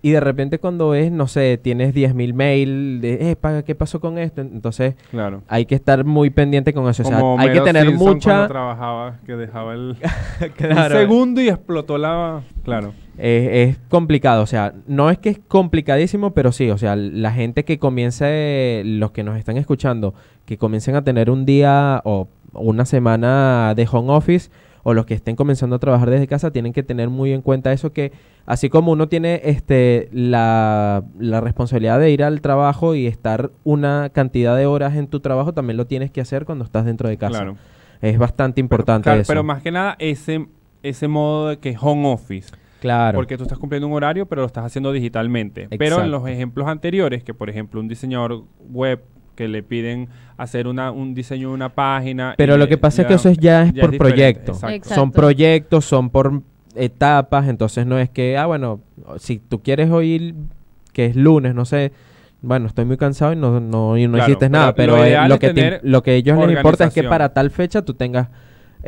Y 0.00 0.10
de 0.12 0.20
repente 0.20 0.60
cuando 0.60 0.90
ves, 0.90 1.10
no 1.10 1.26
sé, 1.26 1.58
tienes 1.60 1.92
10.000 1.92 2.32
mail 2.32 3.00
de, 3.00 3.30
eh, 3.32 3.36
paga, 3.36 3.62
¿qué 3.64 3.74
pasó 3.74 3.98
con 4.00 4.16
esto? 4.16 4.40
Entonces 4.42 4.94
Claro. 5.10 5.42
hay 5.48 5.66
que 5.66 5.74
estar 5.74 6.04
muy 6.04 6.30
pendiente 6.30 6.72
con 6.72 6.88
eso. 6.88 7.02
O 7.02 7.06
sea, 7.06 7.18
Como 7.18 7.38
hay 7.40 7.52
que 7.52 7.60
tener 7.62 7.86
Simpson 7.88 8.08
mucha... 8.08 8.30
cuando 8.30 8.48
trabajaba, 8.48 9.16
que 9.26 9.34
dejaba 9.34 9.74
el 9.74 9.96
Claro. 10.56 10.94
un 10.94 11.00
segundo 11.00 11.40
y 11.40 11.48
explotó 11.48 11.98
la... 11.98 12.42
Claro. 12.62 12.92
Eh, 13.20 13.68
es 13.68 13.78
complicado, 13.88 14.42
o 14.42 14.46
sea, 14.46 14.74
no 14.86 15.10
es 15.10 15.18
que 15.18 15.30
es 15.30 15.40
complicadísimo, 15.48 16.32
pero 16.34 16.52
sí, 16.52 16.70
o 16.70 16.78
sea, 16.78 16.94
la 16.94 17.32
gente 17.32 17.64
que 17.64 17.78
comience, 17.78 18.82
los 18.84 19.10
que 19.10 19.24
nos 19.24 19.36
están 19.36 19.56
escuchando, 19.56 20.14
que 20.46 20.56
comiencen 20.56 20.94
a 20.94 21.02
tener 21.02 21.28
un 21.28 21.44
día 21.44 22.00
o 22.04 22.28
una 22.52 22.84
semana 22.84 23.74
de 23.74 23.88
home 23.90 24.12
office, 24.12 24.50
o 24.84 24.94
los 24.94 25.04
que 25.04 25.14
estén 25.14 25.36
comenzando 25.36 25.76
a 25.76 25.78
trabajar 25.80 26.08
desde 26.10 26.26
casa, 26.26 26.50
tienen 26.50 26.72
que 26.72 26.82
tener 26.82 27.08
muy 27.10 27.32
en 27.32 27.42
cuenta 27.42 27.72
eso 27.72 27.92
que, 27.92 28.12
así 28.46 28.70
como 28.70 28.92
uno 28.92 29.08
tiene 29.08 29.40
este 29.44 30.08
la, 30.12 31.02
la 31.18 31.40
responsabilidad 31.40 31.98
de 31.98 32.10
ir 32.10 32.22
al 32.22 32.40
trabajo 32.40 32.94
y 32.94 33.06
estar 33.06 33.50
una 33.64 34.10
cantidad 34.10 34.56
de 34.56 34.66
horas 34.66 34.96
en 34.96 35.08
tu 35.08 35.20
trabajo, 35.20 35.52
también 35.52 35.76
lo 35.76 35.86
tienes 35.86 36.10
que 36.10 36.20
hacer 36.20 36.44
cuando 36.44 36.64
estás 36.64 36.84
dentro 36.84 37.08
de 37.08 37.18
casa. 37.18 37.40
Claro. 37.40 37.56
Es 38.00 38.16
bastante 38.16 38.60
importante 38.60 39.04
Claro, 39.04 39.20
eso. 39.22 39.28
pero 39.28 39.42
más 39.42 39.60
que 39.60 39.72
nada 39.72 39.96
ese, 39.98 40.46
ese 40.84 41.08
modo 41.08 41.48
de 41.48 41.58
que 41.58 41.70
es 41.70 41.78
home 41.80 42.06
office. 42.12 42.52
Claro. 42.80 43.16
Porque 43.16 43.36
tú 43.36 43.42
estás 43.44 43.58
cumpliendo 43.58 43.86
un 43.86 43.92
horario, 43.94 44.26
pero 44.26 44.42
lo 44.42 44.46
estás 44.46 44.64
haciendo 44.64 44.92
digitalmente. 44.92 45.68
Pero 45.78 46.02
en 46.02 46.10
los 46.10 46.26
ejemplos 46.28 46.68
anteriores, 46.68 47.22
que 47.24 47.34
por 47.34 47.50
ejemplo 47.50 47.80
un 47.80 47.88
diseñador 47.88 48.44
web 48.70 49.02
que 49.34 49.46
le 49.48 49.62
piden 49.62 50.08
hacer 50.36 50.66
una, 50.66 50.90
un 50.90 51.14
diseño 51.14 51.48
de 51.48 51.54
una 51.54 51.68
página. 51.74 52.34
Pero 52.36 52.56
y 52.56 52.58
lo 52.58 52.66
que 52.68 52.76
pasa 52.78 53.02
es 53.02 53.06
que 53.06 53.12
ya- 53.12 53.16
eso 53.16 53.28
es- 53.28 53.38
ya 53.38 53.62
es 53.64 53.72
por 53.72 53.96
proyecto. 53.96 54.52
exacto. 54.52 54.74
Exacto. 54.76 54.94
Son 54.96 55.12
proyectos, 55.12 55.84
son 55.84 56.10
por 56.10 56.42
etapas, 56.74 57.48
entonces 57.48 57.86
no 57.86 57.98
es 57.98 58.10
que, 58.10 58.36
ah, 58.36 58.46
bueno, 58.46 58.80
si 59.18 59.38
tú 59.38 59.62
quieres 59.62 59.90
oír 59.90 60.34
que 60.92 61.06
es 61.06 61.16
lunes, 61.16 61.54
no 61.54 61.64
sé, 61.64 61.92
bueno, 62.42 62.66
estoy 62.66 62.84
muy 62.84 62.96
cansado 62.96 63.32
y 63.32 63.36
no, 63.36 63.60
no, 63.60 63.96
y 63.96 64.06
no 64.06 64.14
Claro, 64.14 64.30
hiciste 64.30 64.46
pero 64.46 64.52
nada, 64.52 64.66
lo 64.68 64.74
pero 64.74 65.04
eh, 65.04 65.28
lo, 65.28 65.38
que 65.38 65.54
te- 65.54 65.80
lo 65.82 66.02
que 66.02 66.10
a 66.12 66.14
ellos 66.14 66.38
les 66.46 66.56
importa 66.56 66.84
es 66.86 66.94
que 66.94 67.02
para 67.04 67.28
tal 67.32 67.50
fecha 67.50 67.82
tú 67.82 67.94
tengas 67.94 68.28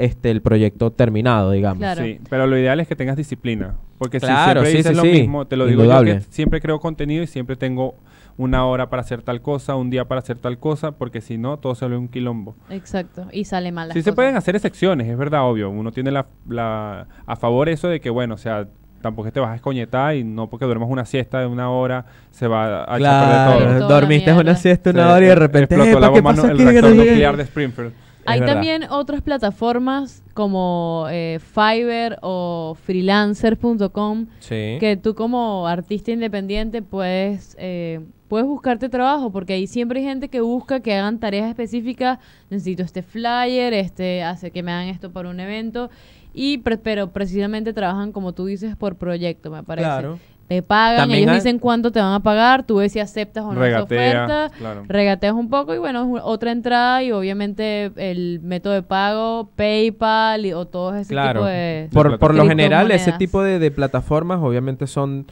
este 0.04 0.30
el 0.30 0.42
proyecto 0.42 0.90
terminado, 0.90 1.50
digamos. 1.52 1.78
Claro. 1.78 2.02
Sí, 2.04 2.18
pero 2.28 2.46
lo 2.46 2.58
ideal 2.58 2.80
es 2.80 2.88
que 2.88 2.96
tengas 2.96 3.16
disciplina. 3.16 3.74
Porque 3.98 4.18
Claro, 4.20 4.60
si 4.64 4.66
sí, 4.66 4.72
siempre 4.72 4.78
dices 4.78 4.90
sí, 4.90 4.96
lo 4.96 5.02
sí. 5.14 5.20
mismo, 5.20 5.46
te 5.46 5.56
lo 5.56 5.66
digo 5.66 5.84
yo 5.84 6.02
que 6.04 6.20
siempre 6.30 6.60
creo 6.60 6.80
contenido 6.80 7.22
y 7.22 7.26
siempre 7.26 7.56
tengo 7.56 7.94
una 8.38 8.64
hora 8.64 8.88
para 8.88 9.02
hacer 9.02 9.20
tal 9.22 9.42
cosa, 9.42 9.76
un 9.76 9.90
día 9.90 10.06
para 10.06 10.20
hacer 10.20 10.38
tal 10.38 10.58
cosa, 10.58 10.92
porque 10.92 11.20
si 11.20 11.36
no, 11.36 11.58
todo 11.58 11.74
se 11.74 11.84
vuelve 11.84 11.98
un 11.98 12.08
quilombo. 12.08 12.54
Exacto. 12.70 13.26
Y 13.32 13.44
sale 13.44 13.70
mal 13.72 13.88
las 13.88 13.94
Sí 13.94 14.02
se 14.02 14.12
pueden 14.14 14.36
hacer 14.36 14.56
excepciones, 14.56 15.06
es 15.08 15.18
verdad, 15.18 15.42
obvio. 15.44 15.68
Uno 15.68 15.92
tiene 15.92 16.10
la, 16.10 16.26
la- 16.48 17.06
a 17.26 17.36
favor 17.36 17.68
eso 17.68 17.88
de 17.88 18.00
que, 18.00 18.08
bueno, 18.08 18.34
o 18.34 18.38
sea, 18.38 18.66
tampoco 19.02 19.26
es 19.28 19.32
que 19.32 19.34
te 19.34 19.40
vas 19.40 19.50
a 19.50 19.56
escoñetar 19.56 20.14
y 20.16 20.24
no 20.24 20.48
porque 20.48 20.64
duermas 20.64 20.88
una 20.90 21.04
siesta 21.04 21.40
de 21.40 21.46
una 21.46 21.70
hora 21.70 22.06
se 22.30 22.46
va 22.46 22.80
a 22.82 22.96
echar 22.96 22.98
Claro, 22.98 23.58
perder 23.58 23.78
todo. 23.80 23.88
Dormiste 23.88 24.32
una 24.32 24.56
siesta 24.56 24.90
una 24.90 25.06
Se- 25.08 25.12
hora 25.12 25.24
y 25.24 25.28
de 25.28 25.34
repente, 25.34 25.74
explotó 25.74 25.90
"Epa, 25.90 26.00
la 26.00 26.06
¿qué 26.08 26.20
bomba 26.20 26.30
pasó 26.30 26.46
nu- 26.46 26.52
aquí? 26.54 26.58
el 26.60 26.64
no 26.64 26.70
reactor 26.70 26.90
sé 26.92 26.96
qué". 27.04 27.10
nuclear 27.10 27.36
de 27.36 27.42
Springfield. 27.42 27.92
Hay 28.26 28.40
verdad. 28.40 28.54
también 28.54 28.82
otras 28.90 29.22
plataformas 29.22 30.22
como 30.34 31.06
eh, 31.10 31.38
Fiverr 31.40 32.18
o 32.22 32.76
freelancer.com 32.82 34.26
Sí. 34.40 34.76
que 34.80 34.98
tú 35.02 35.14
como 35.14 35.66
artista 35.66 36.10
independiente 36.10 36.82
puedes, 36.82 37.56
eh, 37.58 38.00
puedes 38.28 38.46
buscarte 38.46 38.88
trabajo 38.88 39.30
porque 39.30 39.54
ahí 39.54 39.66
siempre 39.66 40.00
hay 40.00 40.06
gente 40.06 40.28
que 40.28 40.40
busca 40.40 40.80
que 40.80 40.94
hagan 40.94 41.18
tareas 41.18 41.48
específicas. 41.48 42.18
Necesito 42.50 42.82
este 42.82 43.02
flyer, 43.02 43.72
este 43.74 44.22
hace 44.22 44.50
que 44.50 44.62
me 44.62 44.72
hagan 44.72 44.88
esto 44.88 45.10
para 45.12 45.28
un 45.30 45.40
evento. 45.40 45.90
Y 46.32 46.58
pre- 46.58 46.78
pero 46.78 47.10
precisamente 47.10 47.72
trabajan 47.72 48.12
como 48.12 48.32
tú 48.32 48.46
dices 48.46 48.76
por 48.76 48.96
proyecto, 48.96 49.50
me 49.50 49.62
parece. 49.62 49.86
Claro. 49.88 50.18
Te 50.50 50.62
pagan, 50.62 50.96
También 50.96 51.20
ellos 51.20 51.30
hay- 51.30 51.36
dicen 51.36 51.60
cuánto 51.60 51.92
te 51.92 52.00
van 52.00 52.12
a 52.12 52.18
pagar, 52.24 52.64
tú 52.66 52.78
ves 52.78 52.90
si 52.90 52.98
aceptas 52.98 53.44
o 53.44 53.52
no 53.54 53.64
esa 53.64 53.84
Regatea, 53.84 54.24
oferta 54.24 54.50
claro. 54.58 54.82
regateas 54.88 55.32
un 55.34 55.48
poco 55.48 55.76
y 55.76 55.78
bueno, 55.78 56.16
es 56.16 56.22
otra 56.24 56.50
entrada 56.50 57.04
y 57.04 57.12
obviamente 57.12 57.92
el 57.94 58.40
método 58.42 58.72
de 58.72 58.82
pago, 58.82 59.52
PayPal 59.54 60.44
y- 60.46 60.52
o 60.52 60.66
todo 60.66 60.96
ese 60.96 61.12
Claro. 61.14 61.42
tipo 61.42 61.46
de... 61.46 61.88
Por, 61.92 62.18
por 62.18 62.34
lo 62.34 62.48
general, 62.48 62.90
ese 62.90 63.12
tipo 63.12 63.44
de, 63.44 63.60
de 63.60 63.70
plataformas 63.70 64.40
obviamente 64.42 64.88
son 64.88 65.26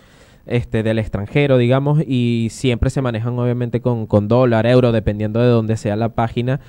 este 0.46 0.84
del 0.84 1.00
extranjero, 1.00 1.58
digamos, 1.58 2.00
y 2.06 2.46
siempre 2.52 2.88
se 2.88 3.02
manejan 3.02 3.36
obviamente 3.40 3.80
con, 3.80 4.06
con 4.06 4.28
dólar, 4.28 4.68
euro, 4.68 4.92
dependiendo 4.92 5.40
de 5.40 5.48
dónde 5.48 5.76
sea 5.76 5.96
la 5.96 6.10
página. 6.10 6.60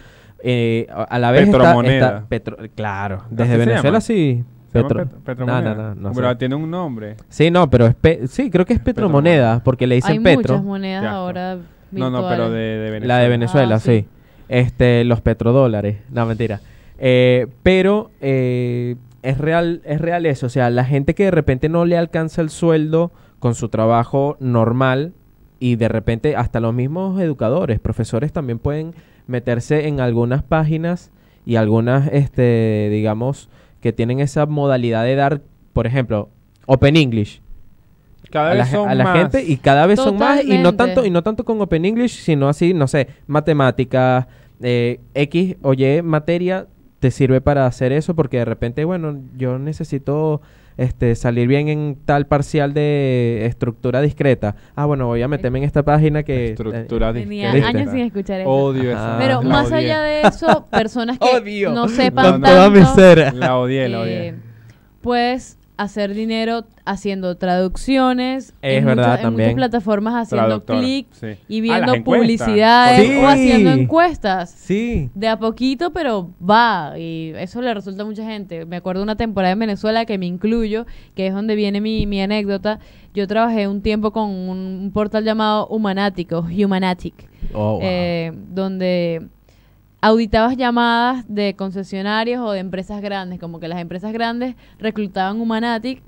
Eh, 0.43 0.87
a 0.89 1.19
la 1.19 1.29
vez 1.29 1.43
está- 1.43 1.57
Petromoneda. 1.59 2.07
está, 2.07 2.25
petro- 2.27 2.57
claro, 2.73 3.17
¿Así 3.25 3.35
desde 3.35 3.57
Venezuela 3.57 4.01
sí. 4.01 4.43
¿Se 4.71 4.79
llama 4.79 4.88
Petro- 4.89 5.03
Pet- 5.05 5.13
no, 5.13 5.23
Petromoneda? 5.23 5.73
no, 5.75 5.95
no, 5.95 6.09
no 6.09 6.11
Pero 6.13 6.29
sé. 6.29 6.35
tiene 6.35 6.55
un 6.55 6.69
nombre. 6.71 7.15
Sí, 7.29 7.49
no, 7.51 7.69
pero 7.69 7.85
es 7.88 7.95
pe- 7.95 8.27
sí, 8.27 8.49
creo 8.49 8.65
que 8.65 8.73
es 8.73 8.79
Petromoneda. 8.79 9.61
Porque 9.63 9.88
le 9.88 9.95
dicen 9.95 10.11
Hay 10.11 10.19
Petro. 10.19 10.53
muchas 10.55 10.63
monedas 10.65 11.05
ahora 11.05 11.57
No, 11.91 12.09
no, 12.11 12.27
pero 12.29 12.49
de 12.51 12.77
Venezuela. 12.91 13.07
La 13.15 13.19
de 13.23 13.29
Venezuela, 13.29 13.75
Ah, 13.75 13.79
sí. 13.79 14.01
sí. 14.01 14.07
Este, 14.47 15.03
los 15.03 15.21
petrodólares. 15.21 15.97
No, 16.11 16.25
mentira. 16.25 16.59
Eh, 16.99 17.47
pero 17.63 18.11
eh, 18.21 18.95
es 19.23 19.38
real, 19.38 19.81
es 19.85 19.99
real 20.01 20.25
eso. 20.25 20.45
O 20.47 20.49
sea, 20.49 20.69
la 20.69 20.85
gente 20.85 21.15
que 21.15 21.25
de 21.25 21.31
repente 21.31 21.69
no 21.69 21.85
le 21.85 21.97
alcanza 21.97 22.41
el 22.41 22.49
sueldo 22.49 23.11
con 23.39 23.55
su 23.55 23.69
trabajo 23.69 24.38
normal 24.39 25.13
y 25.59 25.75
de 25.77 25.88
repente 25.88 26.35
hasta 26.35 26.59
los 26.59 26.73
mismos 26.73 27.19
educadores, 27.21 27.79
profesores 27.79 28.31
también 28.33 28.59
pueden 28.59 28.93
meterse 29.27 29.88
en 29.88 29.99
algunas 29.99 30.43
páginas 30.43 31.11
y 31.45 31.55
algunas, 31.55 32.07
este, 32.11 32.89
digamos, 32.91 33.49
que 33.81 33.93
tienen 33.93 34.19
esa 34.19 34.45
modalidad 34.45 35.03
de 35.03 35.15
dar, 35.15 35.41
por 35.74 35.88
ejemplo, 35.88 36.29
Open 36.65 36.95
English 36.98 37.41
Cada 38.31 38.51
a 38.51 38.53
la, 38.53 38.59
vez 38.63 38.69
ge- 38.71 38.75
son 38.77 38.89
a 38.89 38.95
la 38.95 39.03
más. 39.03 39.17
gente 39.17 39.43
y 39.43 39.57
cada 39.57 39.86
vez 39.88 40.00
son 40.00 40.17
más 40.17 40.43
y 40.43 40.57
no 40.59 40.75
tanto 40.75 41.05
y 41.05 41.09
no 41.09 41.24
tanto 41.24 41.43
con 41.45 41.59
Open 41.62 41.86
English 41.86 42.12
sino 42.21 42.48
así 42.50 42.74
no 42.74 42.88
sé 42.88 43.07
matemáticas 43.27 44.27
eh, 44.62 45.00
x 45.15 45.55
o 45.62 45.74
y 45.74 46.01
materia 46.03 46.67
te 47.00 47.09
sirve 47.12 47.41
para 47.41 47.65
hacer 47.65 47.91
eso 47.91 48.13
porque 48.15 48.38
de 48.38 48.45
repente 48.45 48.83
bueno 48.86 49.17
yo 49.38 49.57
necesito 49.57 50.41
este 50.79 51.13
salir 51.15 51.48
bien 51.48 51.67
en 51.67 51.98
tal 52.05 52.25
parcial 52.25 52.74
de 52.74 53.45
estructura 53.45 54.01
discreta 54.01 54.55
ah 54.75 54.86
bueno 54.86 55.05
voy 55.07 55.21
a 55.21 55.27
meterme 55.27 55.59
en 55.59 55.65
esta 55.65 55.83
página 55.83 56.24
que 56.24 56.50
Estructura 56.51 57.13
Tenía 57.13 57.51
discreta. 57.53 57.67
años 57.79 57.91
sin 57.91 58.00
escuchar 58.05 58.41
eso. 58.41 58.50
Odio 58.50 58.91
esa. 58.91 59.17
Pero 59.19 59.41
la 59.43 59.50
más 59.50 59.67
odié. 59.67 59.77
allá 59.77 60.01
de 60.01 60.21
eso, 60.21 60.67
personas 60.71 61.19
que 61.19 61.25
Odio. 61.38 61.71
no 61.71 61.88
sepan 61.88 62.24
Con 62.31 62.41
tanto, 62.41 62.50
toda 62.57 62.69
mi 62.71 62.86
ser. 62.95 63.33
La 63.36 63.57
odié, 63.57 63.89
la 63.89 64.00
odié. 64.01 64.27
eh, 64.29 64.36
puedes 65.01 65.58
hacer 65.81 66.13
dinero 66.13 66.65
haciendo 66.86 67.38
traducciones 67.38 68.53
Es 68.62 68.79
en, 68.79 68.86
verdad, 68.86 69.03
muchas- 69.03 69.17
en 69.19 69.24
también. 69.24 69.50
muchas 69.50 69.55
plataformas 69.55 70.13
haciendo 70.33 70.65
clic 70.65 71.07
sí. 71.12 71.27
y 71.48 71.59
Ah, 71.71 71.79
viendo 71.79 72.03
publicidades 72.03 73.07
Sí. 73.07 73.15
o 73.17 73.27
haciendo 73.27 73.71
encuestas. 73.71 74.50
sí 74.51 75.09
De 75.15 75.27
a 75.27 75.38
poquito, 75.39 75.91
pero 75.91 76.31
va. 76.41 76.98
Y 77.00 77.31
eso 77.38 77.62
le 77.62 77.74
resulta 77.74 78.03
a 78.03 78.05
mucha 78.05 78.24
gente. 78.25 78.65
Me 78.65 78.77
acuerdo 78.77 79.00
de 79.01 79.03
una 79.03 79.15
temporada 79.15 79.53
en 79.53 79.59
Venezuela 79.59 80.05
que 80.05 80.17
me 80.17 80.25
incluyo, 80.25 80.86
que 81.15 81.27
es 81.27 81.33
donde 81.33 81.55
viene 81.55 81.79
mi, 81.81 82.05
mi 82.05 82.21
anécdota. 82.21 82.79
Yo 83.13 83.27
trabajé 83.27 83.67
un 83.67 83.81
tiempo 83.81 84.12
con 84.12 84.29
un, 84.29 84.57
un 84.83 84.91
portal 84.91 85.24
llamado 85.24 85.67
Humanático, 85.67 86.39
Humanatic, 86.41 87.27
Oh, 87.53 87.74
wow. 87.74 87.79
eh, 87.81 88.31
donde 88.50 89.27
auditabas 90.01 90.55
llamadas 90.57 91.25
de 91.27 91.55
concesionarios 91.55 92.41
o 92.41 92.51
de 92.51 92.59
empresas 92.59 93.01
grandes, 93.01 93.39
como 93.39 93.59
que 93.59 93.67
las 93.67 93.79
empresas 93.79 94.13
grandes 94.13 94.55
reclutaban 94.79 95.41
Humanatic 95.41 96.01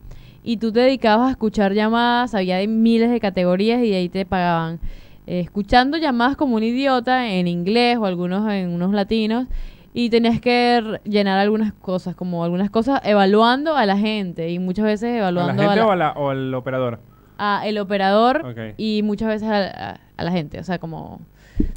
y 0.43 0.57
tú 0.57 0.71
te 0.71 0.79
dedicabas 0.79 1.27
a 1.27 1.31
escuchar 1.31 1.73
llamadas, 1.73 2.33
había 2.33 2.57
de 2.57 2.67
miles 2.67 3.09
de 3.11 3.19
categorías 3.19 3.81
y 3.83 3.89
de 3.91 3.95
ahí 3.97 4.09
te 4.09 4.25
pagaban. 4.25 4.79
eh, 5.27 5.39
escuchando 5.41 5.97
llamadas 5.97 6.35
como 6.35 6.55
un 6.55 6.63
idiota 6.63 7.27
en 7.29 7.47
inglés 7.47 7.97
o 7.97 8.05
algunos 8.05 8.49
en 8.51 8.69
unos 8.69 8.91
latinos 8.91 9.45
y 9.93 10.09
tenías 10.09 10.41
que 10.41 10.99
llenar 11.03 11.37
algunas 11.37 11.73
cosas, 11.73 12.15
como 12.15 12.43
algunas 12.43 12.71
cosas 12.71 13.01
evaluando 13.03 13.75
a 13.75 13.85
la 13.85 13.97
gente 13.97 14.49
y 14.49 14.57
muchas 14.57 14.85
veces 14.85 15.09
¿A 15.09 15.13
la 15.13 15.17
evaluando 15.19 15.61
gente 15.61 15.73
a 15.73 15.75
la- 15.75 15.85
o, 15.85 15.91
a 15.91 15.95
la- 15.95 16.11
o 16.13 16.29
al 16.31 16.53
operador? 16.55 16.99
a 17.37 17.61
el 17.67 17.77
operador 17.77 18.41
y 18.77 19.01
muchas 19.03 19.27
veces 19.27 19.47
a, 19.49 19.91
a- 19.91 19.99
a 20.17 20.23
la 20.23 20.31
gente. 20.31 20.59
O 20.59 20.63
sea, 20.63 20.79
como 20.79 21.21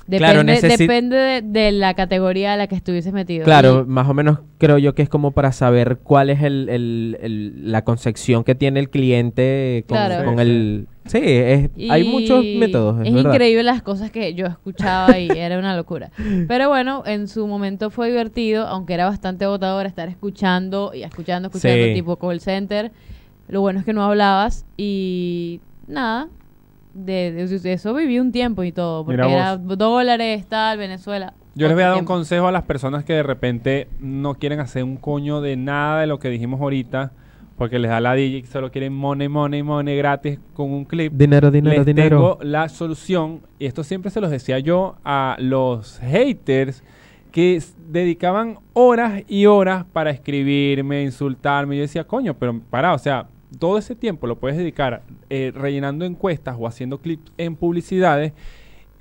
depende, 0.07 0.18
Claro, 0.18 0.42
necesi- 0.42 0.77
depende 0.79 1.16
de, 1.16 1.42
de 1.42 1.73
la 1.73 1.94
categoría 1.94 2.53
a 2.53 2.57
la 2.57 2.66
que 2.66 2.75
estuvieses 2.75 3.12
metido. 3.12 3.44
Claro, 3.44 3.85
Y- 3.87 3.90
más 3.90 4.09
o 4.09 4.14
menos 4.14 4.38
creo 4.59 4.79
yo 4.79 4.94
que 4.94 5.03
es 5.03 5.09
como 5.09 5.31
para 5.33 5.53
saber 5.53 5.99
cuál 6.03 6.31
es 6.31 6.42
el, 6.42 6.68
el- 6.68 7.18
el- 7.23 7.73
la 7.73 7.83
concepción 7.85 8.44
que 8.44 8.55
tiene 8.55 8.81
el 8.81 8.90
cliente 8.90 9.85
con, 9.88 9.97
Claro. 9.97 10.25
con 10.25 10.37
Sí, 10.37 10.40
el... 10.42 10.87
Sí, 11.07 11.18
es- 11.23 11.70
hay 11.90 12.05
muchos 12.05 12.42
métodos, 12.44 13.01
es, 13.03 13.09
Es 13.09 13.14
verdad. 13.14 13.33
increíble 13.33 13.62
las 13.62 13.83
cosas 13.83 14.11
que 14.11 14.33
yo 14.35 14.47
escuchaba 14.47 15.18
y 15.18 15.29
era 15.37 15.59
una 15.59 15.77
locura. 15.77 16.11
Pero 16.49 16.68
bueno, 16.68 17.03
en 17.07 17.29
su 17.29 17.47
momento 17.47 17.90
fue 17.90 18.09
divertido, 18.09 18.66
aunque 18.66 18.94
era 18.94 19.05
bastante 19.07 19.44
agotador 19.44 19.85
estar 19.87 20.09
escuchando 20.09 20.92
y 20.94 21.03
escuchando, 21.03 21.49
escuchando, 21.49 21.85
Sí. 21.85 21.92
tipo 21.94 22.16
call 22.16 22.40
center. 22.40 22.90
Lo 23.49 23.61
bueno 23.61 23.81
es 23.81 23.85
que 23.85 23.92
no 23.92 24.03
hablabas 24.03 24.64
y 24.79 25.61
nada. 25.87 26.29
De, 26.94 27.33
de- 27.33 27.59
de 27.59 27.72
eso 27.72 27.92
viví 27.92 28.20
un 28.20 28.30
tiempo 28.33 28.62
y 28.64 28.70
todo, 28.72 29.04
porque 29.04 29.20
era 29.20 29.57
dólares, 29.57 30.46
tal, 30.48 30.78
Venezuela. 30.78 31.35
Yo 31.57 31.66
les 31.66 31.74
voy 31.76 31.85
a 31.85 31.88
dar 31.90 31.98
un 31.98 32.04
consejo 32.04 32.46
a 32.48 32.52
las 32.52 32.62
personas 32.62 33.04
que 33.04 33.12
de 33.12 33.22
repente 33.22 33.88
no 34.00 34.35
quieren 34.35 34.61
hacer 34.61 34.83
un 34.85 34.96
coño 34.96 35.40
de 35.40 35.57
nada 35.57 36.00
de 36.00 36.07
lo 36.07 36.18
que 36.18 36.28
dijimos 36.30 36.61
ahorita, 36.61 37.12
porque 37.57 37.78
les 37.78 37.90
da 37.90 38.00
la 38.00 38.14
DJ 38.14 38.42
que 38.42 38.48
solo 38.48 38.70
quieren 38.72 38.92
money, 38.92 39.28
money, 39.28 39.62
money 39.62 39.96
gratis 39.96 40.38
con 40.54 40.72
un 40.72 40.85
clip. 40.85 41.12
Dinero, 41.12 41.50
dinero, 41.50 41.76
les 41.76 41.87
dinero. 41.87 42.16
tengo 42.16 42.38
la 42.42 42.68
solución, 42.68 43.40
y 43.59 43.66
esto 43.66 43.85
siempre 43.85 44.11
se 44.11 44.20
los 44.20 44.30
decía 44.30 44.59
yo 44.59 44.96
a 45.04 45.37
los 45.38 45.98
haters 46.00 46.83
que 47.30 47.61
dedicaban 47.88 48.59
horas 48.72 49.22
y 49.28 49.46
horas 49.46 49.85
para 49.92 50.11
escribirme, 50.11 51.02
insultarme. 51.02 51.76
Yo 51.76 51.83
decía, 51.83 52.04
coño, 52.04 52.35
pero 52.35 52.61
para, 52.70 52.94
o 52.94 52.98
sea, 52.98 53.26
todo 53.57 53.79
ese 53.79 53.95
tiempo 53.95 54.27
lo 54.27 54.37
puedes 54.37 54.57
dedicar 54.57 55.03
eh, 55.31 55.53
rellenando 55.55 56.05
encuestas 56.05 56.57
o 56.59 56.67
haciendo 56.67 56.99
clips 56.99 57.33
en 57.38 57.57
publicidades. 57.57 58.33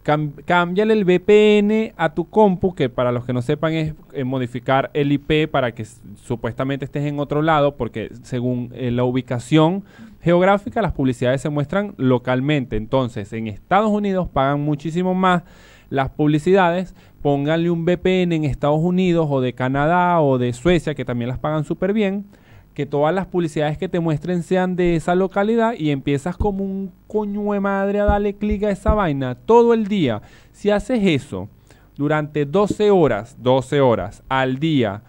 Cam- 0.04 0.34
cámbiale 0.46 0.94
el 0.94 1.06
VPN 1.06 1.94
a 1.96 2.14
tu 2.14 2.30
compu, 2.30 2.76
que 2.76 2.90
para 2.90 3.14
los 3.14 3.24
que 3.24 3.32
no 3.32 3.42
sepan 3.42 3.72
es 3.74 3.94
eh, 4.12 4.26
modificar 4.26 4.92
el 4.94 5.14
IP 5.14 5.50
para 5.50 5.74
que 5.74 5.86
supuestamente 6.16 6.84
estés 6.84 7.06
en 7.06 7.20
otro 7.20 7.42
lado, 7.42 7.78
porque 7.78 8.10
según 8.24 8.70
eh, 8.74 8.92
la 8.92 9.06
ubicación 9.06 9.86
geográfica 10.22 10.82
las 10.82 10.92
publicidades 10.92 11.40
se 11.42 11.50
muestran 11.50 11.94
localmente. 11.98 12.76
Entonces, 12.76 13.32
en 13.32 13.48
Estados 13.48 13.92
Unidos 13.92 14.28
pagan 14.28 14.60
muchísimo 14.62 15.14
más 15.14 15.44
las 15.90 16.10
publicidades. 16.10 16.96
Pónganle 17.22 17.70
un 17.70 17.86
VPN 17.86 18.34
en 18.34 18.44
Estados 18.44 18.82
Unidos 18.82 19.28
o 19.30 19.40
de 19.40 19.54
Canadá 19.54 20.20
o 20.20 20.38
de 20.38 20.52
Suecia, 20.52 20.96
que 20.96 21.06
también 21.06 21.30
las 21.30 21.40
pagan 21.40 21.64
súper 21.64 21.94
bien 21.94 22.26
que 22.74 22.86
todas 22.86 23.14
las 23.14 23.28
publicidades 23.28 23.78
que 23.78 23.90
te 23.90 24.00
muestren 24.00 24.44
sean 24.44 24.76
de 24.76 24.96
esa 24.96 25.16
localidad 25.16 25.74
y 25.78 25.92
empiezas 25.92 26.38
como 26.38 26.64
un 26.64 26.92
coño 27.08 27.54
de 27.54 27.60
madre 27.60 28.00
a 28.00 28.06
darle 28.06 28.34
clic 28.36 28.64
a 28.64 28.72
esa 28.72 28.94
vaina 28.94 29.36
todo 29.36 29.74
el 29.74 29.88
día. 29.88 30.22
Si 30.52 30.70
haces 30.70 31.00
eso 31.04 31.50
durante 31.96 32.46
12 32.46 32.90
horas, 32.92 33.38
12 33.40 33.82
horas 33.82 34.24
al 34.28 34.60
día 34.60 35.04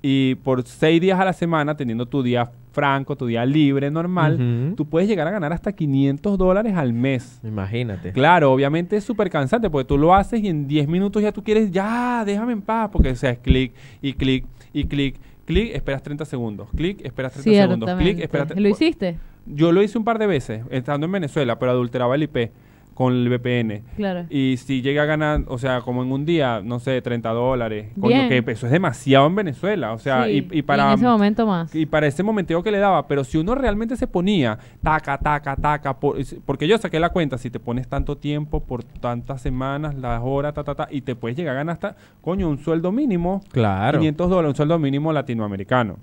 y 0.00 0.36
por 0.36 0.62
6 0.62 1.00
días 1.00 1.18
a 1.18 1.24
la 1.24 1.32
semana, 1.32 1.76
teniendo 1.76 2.06
tu 2.06 2.22
día 2.22 2.52
franco, 2.70 3.16
tu 3.16 3.26
día 3.26 3.44
libre, 3.44 3.90
normal, 3.90 4.74
tú 4.76 4.86
puedes 4.86 5.08
llegar 5.08 5.26
a 5.26 5.32
ganar 5.32 5.52
hasta 5.52 5.72
500 5.72 6.38
dólares 6.38 6.76
al 6.76 6.92
mes. 6.92 7.40
Imagínate. 7.42 8.12
Claro, 8.12 8.52
obviamente 8.52 8.96
es 8.96 9.02
súper 9.02 9.30
cansante 9.30 9.68
porque 9.68 9.88
tú 9.88 9.98
lo 9.98 10.14
haces 10.14 10.40
y 10.40 10.48
en 10.48 10.68
10 10.68 10.86
minutos 10.86 11.20
ya 11.20 11.32
tú 11.32 11.42
quieres, 11.42 11.72
ya, 11.72 12.22
déjame 12.24 12.52
en 12.52 12.62
paz, 12.62 12.90
porque 12.92 13.10
o 13.10 13.16
sea, 13.16 13.30
es 13.30 13.38
clic 13.38 13.72
y 14.00 14.12
clic 14.12 14.46
y 14.72 14.84
clic, 14.84 15.16
clic, 15.48 15.74
esperas 15.74 16.02
30 16.02 16.26
segundos, 16.26 16.68
clic, 16.76 17.00
esperas 17.02 17.32
30 17.32 17.62
segundos, 17.62 17.98
clic, 17.98 18.18
esperas... 18.20 18.54
¿Lo 18.54 18.68
hiciste? 18.68 19.16
Yo 19.46 19.72
lo 19.72 19.82
hice 19.82 19.96
un 19.96 20.04
par 20.04 20.18
de 20.18 20.26
veces, 20.26 20.62
estando 20.68 21.06
en 21.06 21.12
Venezuela, 21.12 21.58
pero 21.58 21.72
adulteraba 21.72 22.16
el 22.16 22.24
IP. 22.24 22.50
Con 22.98 23.12
el 23.14 23.28
VPN. 23.28 23.82
Claro. 23.94 24.26
Y 24.28 24.56
si 24.56 24.82
llega 24.82 25.04
a 25.04 25.06
ganar, 25.06 25.42
o 25.46 25.56
sea, 25.56 25.82
como 25.82 26.02
en 26.02 26.10
un 26.10 26.24
día, 26.26 26.60
no 26.64 26.80
sé, 26.80 27.00
30 27.00 27.30
dólares. 27.30 27.92
Coño, 28.00 28.28
que 28.28 28.38
eso 28.48 28.66
es 28.66 28.72
demasiado 28.72 29.28
en 29.28 29.36
Venezuela. 29.36 29.92
O 29.92 30.00
sea, 30.00 30.24
Sí, 30.24 30.48
y, 30.50 30.58
y 30.58 30.62
para... 30.62 30.88
en 30.88 30.98
ese 30.98 31.04
momento 31.06 31.46
más. 31.46 31.72
y 31.76 31.86
para 31.86 32.08
ese 32.08 32.24
momenteo 32.24 32.60
que 32.60 32.72
le 32.72 32.78
daba, 32.78 33.06
pero 33.06 33.22
si 33.22 33.38
uno 33.38 33.54
realmente 33.54 33.94
se 33.96 34.08
ponía 34.08 34.58
taca, 34.82 35.16
taca, 35.16 35.54
taca, 35.54 36.00
por- 36.00 36.16
porque 36.44 36.66
yo 36.66 36.76
saqué 36.76 36.98
la 36.98 37.10
cuenta, 37.10 37.38
si 37.38 37.50
te 37.50 37.60
pones 37.60 37.86
tanto 37.86 38.16
tiempo 38.16 38.64
por 38.64 38.82
tantas 38.82 39.42
semanas, 39.42 39.94
las 39.94 40.20
horas, 40.24 40.52
ta, 40.54 40.64
ta, 40.64 40.74
ta, 40.74 40.88
y 40.90 41.02
te 41.02 41.14
puedes 41.14 41.36
llegar 41.38 41.54
a 41.54 41.58
ganar 41.58 41.74
hasta, 41.74 41.94
coño, 42.20 42.48
un 42.48 42.58
sueldo 42.58 42.90
mínimo, 42.90 43.42
Claro. 43.52 44.00
500 44.00 44.28
dólares, 44.28 44.48
un 44.50 44.56
sueldo 44.56 44.76
mínimo 44.80 45.12
latinoamericano. 45.12 45.98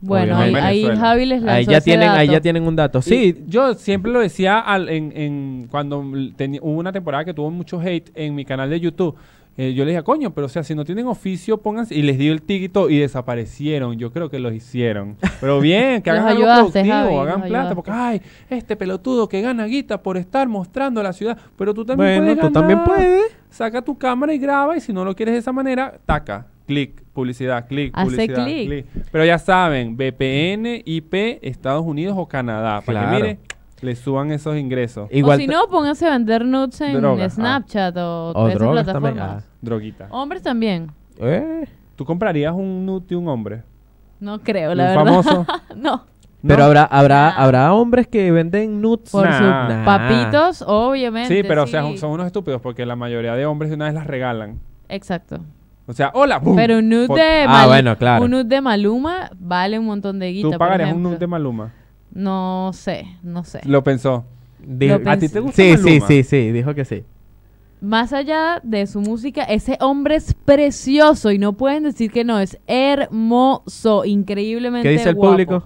Bueno, 0.00 0.36
ahí, 0.36 0.54
ahí 0.54 0.82
Venezuela. 0.82 1.00
Javi 1.00 1.26
les 1.26 1.42
lanzó 1.42 1.54
Ahí 1.56 1.64
ya 1.66 1.76
ese 1.78 1.84
tienen, 1.84 2.08
ahí 2.08 2.28
ya 2.28 2.40
tienen 2.40 2.66
un 2.66 2.74
dato. 2.76 3.02
Sí, 3.02 3.36
Y 3.46 3.50
yo 3.50 3.74
siempre 3.74 4.10
lo 4.10 4.20
decía 4.20 4.58
al- 4.58 4.88
en, 4.88 5.12
en- 5.14 5.68
cuando 5.70 6.02
teni- 6.02 6.58
hubo 6.62 6.78
una 6.78 6.92
temporada 6.92 7.24
que 7.24 7.34
tuvo 7.34 7.50
mucho 7.50 7.78
hate 7.80 8.10
en 8.14 8.34
mi 8.34 8.44
canal 8.44 8.70
de 8.70 8.80
YouTube. 8.80 9.14
eh, 9.58 9.74
yo 9.74 9.84
les 9.84 9.92
dije, 9.92 10.02
coño, 10.02 10.30
pero 10.32 10.46
o 10.46 10.48
sea, 10.48 10.62
si 10.62 10.74
no 10.74 10.86
tienen 10.86 11.06
oficio, 11.06 11.58
pónganse. 11.58 11.94
Y 11.94 12.00
les 12.00 12.16
di 12.16 12.28
el 12.28 12.40
tiquito 12.40 12.88
y 12.88 12.96
desaparecieron. 12.98 13.98
Yo 13.98 14.10
creo 14.10 14.30
que 14.30 14.38
los 14.38 14.54
hicieron. 14.54 15.16
Pero 15.38 15.60
bien, 15.60 16.00
que 16.00 16.08
hagan 16.10 16.28
algo 16.28 16.38
ayudaste, 16.44 16.62
productivo, 16.80 16.94
Javi, 16.94 17.14
hagan 17.16 17.34
plata. 17.42 17.44
ayudaste. 17.46 17.74
Porque, 17.74 17.90
ay, 17.90 18.22
este 18.48 18.76
pelotudo 18.76 19.28
que 19.28 19.42
gana 19.42 19.66
guita 19.66 20.02
por 20.02 20.16
estar 20.16 20.48
mostrando 20.48 21.02
la 21.02 21.12
ciudad. 21.12 21.36
Pero 21.58 21.74
tú 21.74 21.84
también 21.84 22.20
bueno, 22.22 22.34
puedes 22.36 22.40
tú 22.40 22.52
también 22.52 22.84
puedes. 22.84 23.22
Saca 23.50 23.82
tu 23.82 23.98
cámara 23.98 24.32
y 24.32 24.38
graba. 24.38 24.76
Y 24.78 24.80
si 24.80 24.94
no 24.94 25.04
lo 25.04 25.14
quieres 25.14 25.34
de 25.34 25.40
esa 25.40 25.52
manera, 25.52 25.98
taca. 26.06 26.46
Clic, 26.70 27.02
publicidad, 27.12 27.66
clic, 27.66 27.92
publicidad, 27.92 28.44
clic. 28.44 28.86
Pero 29.10 29.24
ya 29.24 29.38
saben, 29.38 29.96
VPN, 29.96 30.82
IP, 30.86 31.40
Estados 31.42 31.84
Unidos 31.84 32.14
o 32.16 32.28
Canadá. 32.28 32.80
Para 32.80 33.00
Claro. 33.00 33.16
que 33.16 33.22
mire, 33.22 33.38
le 33.80 33.96
suban 33.96 34.30
esos 34.30 34.56
ingresos. 34.56 35.08
Igual 35.10 35.38
o 35.38 35.40
si 35.40 35.48
no, 35.48 35.66
pónganse 35.68 36.06
a 36.06 36.10
vender 36.10 36.44
nudes 36.44 36.80
en 36.80 37.00
Droga, 37.00 37.24
ah. 37.24 37.28
Snapchat 37.30 37.96
o, 37.96 38.30
O 38.36 38.48
esas 38.48 38.58
plataformas. 38.60 38.86
también, 38.92 39.18
ah. 39.18 39.42
Droguita. 39.60 40.06
Hombres 40.10 40.42
también. 40.44 40.92
Eh, 41.18 41.66
¿Tú 41.96 42.04
comprarías 42.04 42.54
un 42.54 42.86
nude 42.86 43.04
de 43.08 43.16
un 43.16 43.26
hombre? 43.26 43.62
No 44.20 44.38
creo, 44.38 44.70
¿Un 44.70 44.76
la 44.76 44.84
verdad. 44.90 45.04
famoso? 45.04 45.46
no. 45.76 46.04
Pero 46.46 46.58
¿No? 46.58 46.64
habrá, 46.66 46.84
habrá, 46.84 47.30
Nah. 47.30 47.42
habrá 47.42 47.74
hombres 47.74 48.06
que 48.06 48.30
venden 48.30 48.80
nudes. 48.80 49.10
Por 49.10 49.24
Nah. 49.28 49.38
sus 49.38 49.76
Nah. 49.76 49.84
papitos, 49.84 50.62
obviamente. 50.64 51.34
Sí, 51.34 51.42
pero 51.42 51.64
o 51.64 51.66
sea, 51.66 51.82
son 51.96 52.12
unos 52.12 52.26
estúpidos 52.26 52.60
porque 52.60 52.86
la 52.86 52.94
mayoría 52.94 53.34
de 53.34 53.44
hombres 53.44 53.70
de 53.70 53.74
una 53.76 53.86
vez 53.86 53.94
las 53.94 54.06
regalan. 54.06 54.60
Exacto. 54.88 55.40
O 55.90 55.92
sea, 55.92 56.12
hola. 56.14 56.40
Pero 56.54 56.78
un 56.78 56.88
nude 56.88 57.08
de, 57.20 57.44
Ah, 57.48 57.66
bueno, 57.66 57.96
claro. 57.98 58.24
un 58.24 58.30
nude 58.30 58.44
de 58.44 58.60
Maluma 58.60 59.28
vale 59.38 59.76
un 59.76 59.86
montón 59.86 60.20
de 60.20 60.30
guita, 60.32 60.46
¿Tú 60.46 60.50
por 60.52 60.58
pagarías 60.58 60.86
un 60.88 60.90
ejemplo. 60.92 61.10
nude 61.10 61.18
de 61.18 61.26
Maluma? 61.26 61.72
No 62.12 62.70
sé, 62.72 63.06
no 63.24 63.42
sé. 63.42 63.60
Lo 63.64 63.82
pensó. 63.82 64.24
Dijo- 64.60 64.98
Lo 64.98 65.10
¿A 65.10 65.16
ti 65.16 65.28
te 65.28 65.40
gusta 65.40 65.56
sí, 65.60 65.76
sí, 65.76 65.82
Maluma? 65.84 66.06
sí, 66.06 66.22
sí, 66.22 66.52
dijo 66.52 66.74
que 66.74 66.84
sí. 66.84 67.02
Más 67.80 68.12
allá 68.12 68.60
de 68.62 68.86
su 68.86 69.00
música, 69.00 69.42
ese 69.42 69.78
hombre 69.80 70.14
es 70.14 70.32
precioso 70.44 71.32
y 71.32 71.38
no 71.38 71.54
pueden 71.54 71.82
decir 71.84 72.12
que 72.12 72.22
no, 72.24 72.38
es 72.38 72.58
hermoso, 72.68 74.04
increíblemente 74.04 74.88
¿Qué 74.88 74.92
dice 74.92 75.08
el 75.08 75.14
guapo. 75.16 75.32
público? 75.32 75.64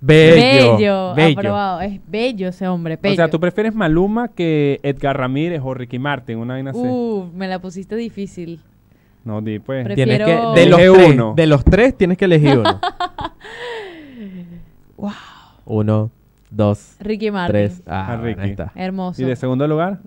Bello. 0.00 0.76
Bello, 0.76 1.14
bello. 1.14 1.38
aprobado. 1.38 1.80
Es 1.80 2.00
bello 2.08 2.48
ese 2.48 2.66
hombre, 2.66 2.98
bello. 3.00 3.12
O 3.12 3.16
sea, 3.16 3.30
¿tú 3.30 3.38
prefieres 3.38 3.72
Maluma 3.74 4.28
que 4.28 4.80
Edgar 4.82 5.16
Ramírez 5.16 5.60
o 5.64 5.72
Ricky 5.74 5.98
Martin? 6.00 6.38
Una 6.38 6.54
vaina 6.54 6.72
así. 6.72 6.80
Uh, 6.80 7.30
me 7.34 7.46
la 7.46 7.60
pusiste 7.60 7.94
difícil. 7.94 8.60
No, 9.24 9.40
di 9.40 9.58
pues. 9.60 9.84
Pre- 9.84 9.94
Tienes 9.94 10.18
que, 10.18 10.24
Prefiero- 10.24 10.52
de, 10.54 10.66
los 10.66 10.78
tres, 10.80 11.08
uno. 11.14 11.34
de 11.36 11.46
los 11.46 11.64
tres 11.64 11.96
tienes 11.96 12.18
que 12.18 12.24
elegir 12.24 12.58
uno. 12.58 12.80
Uno, 15.64 16.10
dos, 16.50 16.96
Ricky 17.00 17.30
Martin. 17.30 17.52
tres. 17.52 17.82
Ah, 17.86 18.12
A 18.12 18.16
bueno, 18.16 18.24
Ricky. 18.24 18.40
ahí 18.40 18.50
está. 18.50 18.72
Hermoso. 18.74 19.22
¿Y 19.22 19.24
de 19.24 19.36
segundo 19.36 19.66
lugar? 19.68 20.00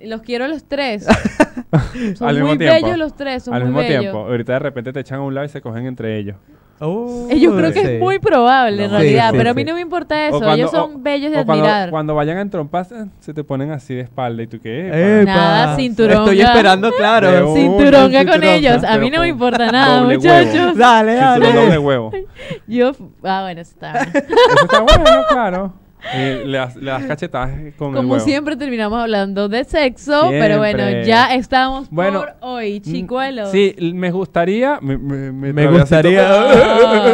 Los 0.00 0.20
quiero 0.22 0.46
los 0.46 0.64
tres. 0.64 1.04
son 2.16 2.28
Al 2.28 2.34
mismo 2.36 2.48
muy 2.50 2.58
tiempo. 2.58 2.74
bellos 2.86 2.98
los 2.98 3.16
tres, 3.16 3.42
son 3.42 3.54
Al 3.54 3.60
muy 3.62 3.68
mismo 3.68 3.80
bellos. 3.80 4.00
tiempo. 4.00 4.18
Ahorita 4.20 4.52
de 4.52 4.58
repente 4.58 4.92
te 4.92 5.00
echan 5.00 5.18
a 5.20 5.22
un 5.22 5.34
lado 5.34 5.46
y 5.46 5.48
se 5.48 5.60
cogen 5.60 5.86
entre 5.86 6.18
ellos. 6.18 6.36
Yo 6.80 7.56
creo 7.56 7.72
que 7.72 7.80
Sí. 7.80 7.86
es 7.94 8.00
muy 8.00 8.18
probable 8.18 8.84
en 8.84 8.90
realidad, 8.90 9.30
sí, 9.32 9.36
pero 9.36 9.50
a 9.50 9.52
sí. 9.52 9.56
mí 9.56 9.64
no 9.64 9.74
me 9.74 9.80
importa 9.80 10.26
eso. 10.28 10.38
cuando- 10.38 10.54
Ellos 10.54 10.70
son 10.70 10.94
o- 10.94 10.98
bellos 11.00 11.32
de 11.32 11.40
o 11.40 11.44
cuando, 11.44 11.64
admirar. 11.64 11.90
cuando 11.90 12.14
vayan 12.14 12.38
a 12.38 12.40
entrompas, 12.42 12.92
eh, 12.92 13.06
se 13.20 13.34
te 13.34 13.42
ponen 13.44 13.70
así 13.72 13.94
de 13.94 14.02
espalda 14.02 14.42
y 14.42 14.46
tú 14.46 14.60
qué. 14.60 15.22
Epa. 15.22 15.24
Nada, 15.34 15.76
cinturonga. 15.76 16.18
Estoy 16.20 16.40
esperando, 16.40 16.92
claro. 16.92 17.50
un- 17.50 17.56
Cinturonga 17.56 18.20
cinturón, 18.20 18.26
con 18.40 18.44
ellos. 18.44 18.84
A 18.84 18.88
pero 18.92 19.00
mí 19.00 19.10
no 19.10 19.20
me 19.20 19.28
importa 19.28 19.72
nada, 19.72 20.00
doble 20.00 20.16
muchachos. 20.16 20.54
huevo. 20.54 20.72
Dale, 20.78 21.12
Cinturón 21.18 21.40
dale. 21.40 21.60
doble 21.64 21.78
huevo. 21.78 22.12
Yo, 22.68 22.92
ah, 23.24 23.40
bueno, 23.42 23.60
eso 23.60 23.72
está 23.72 23.92
bien. 23.92 24.08
Eso 24.14 24.64
está 24.64 24.80
bueno, 24.80 25.04
claro. 25.28 25.72
Y 26.14 26.46
le 26.46 26.58
das, 26.58 26.76
le 26.76 26.90
das 26.90 27.04
cachetadas 27.04 27.50
con 27.76 27.90
el 27.90 27.94
Como 27.96 28.12
huevo. 28.12 28.24
siempre 28.24 28.56
terminamos 28.56 29.00
hablando 29.00 29.48
de 29.48 29.64
sexo, 29.64 30.28
pero 30.30 30.58
bueno, 30.58 30.84
ya 31.04 31.34
estamos 31.34 31.90
Bueno, 31.90 32.20
por 32.20 32.34
hoy, 32.40 32.78
Mm, 32.80 32.82
chicuelos. 32.82 33.50
Sí, 33.50 33.74
l- 33.76 33.94
me 33.94 34.10
gustaría. 34.12 34.78
Me, 34.80 34.96
me, 34.96 35.32
me 35.32 35.52
Me 35.52 35.62
todavía 35.64 35.80
gustaría- 35.80 36.28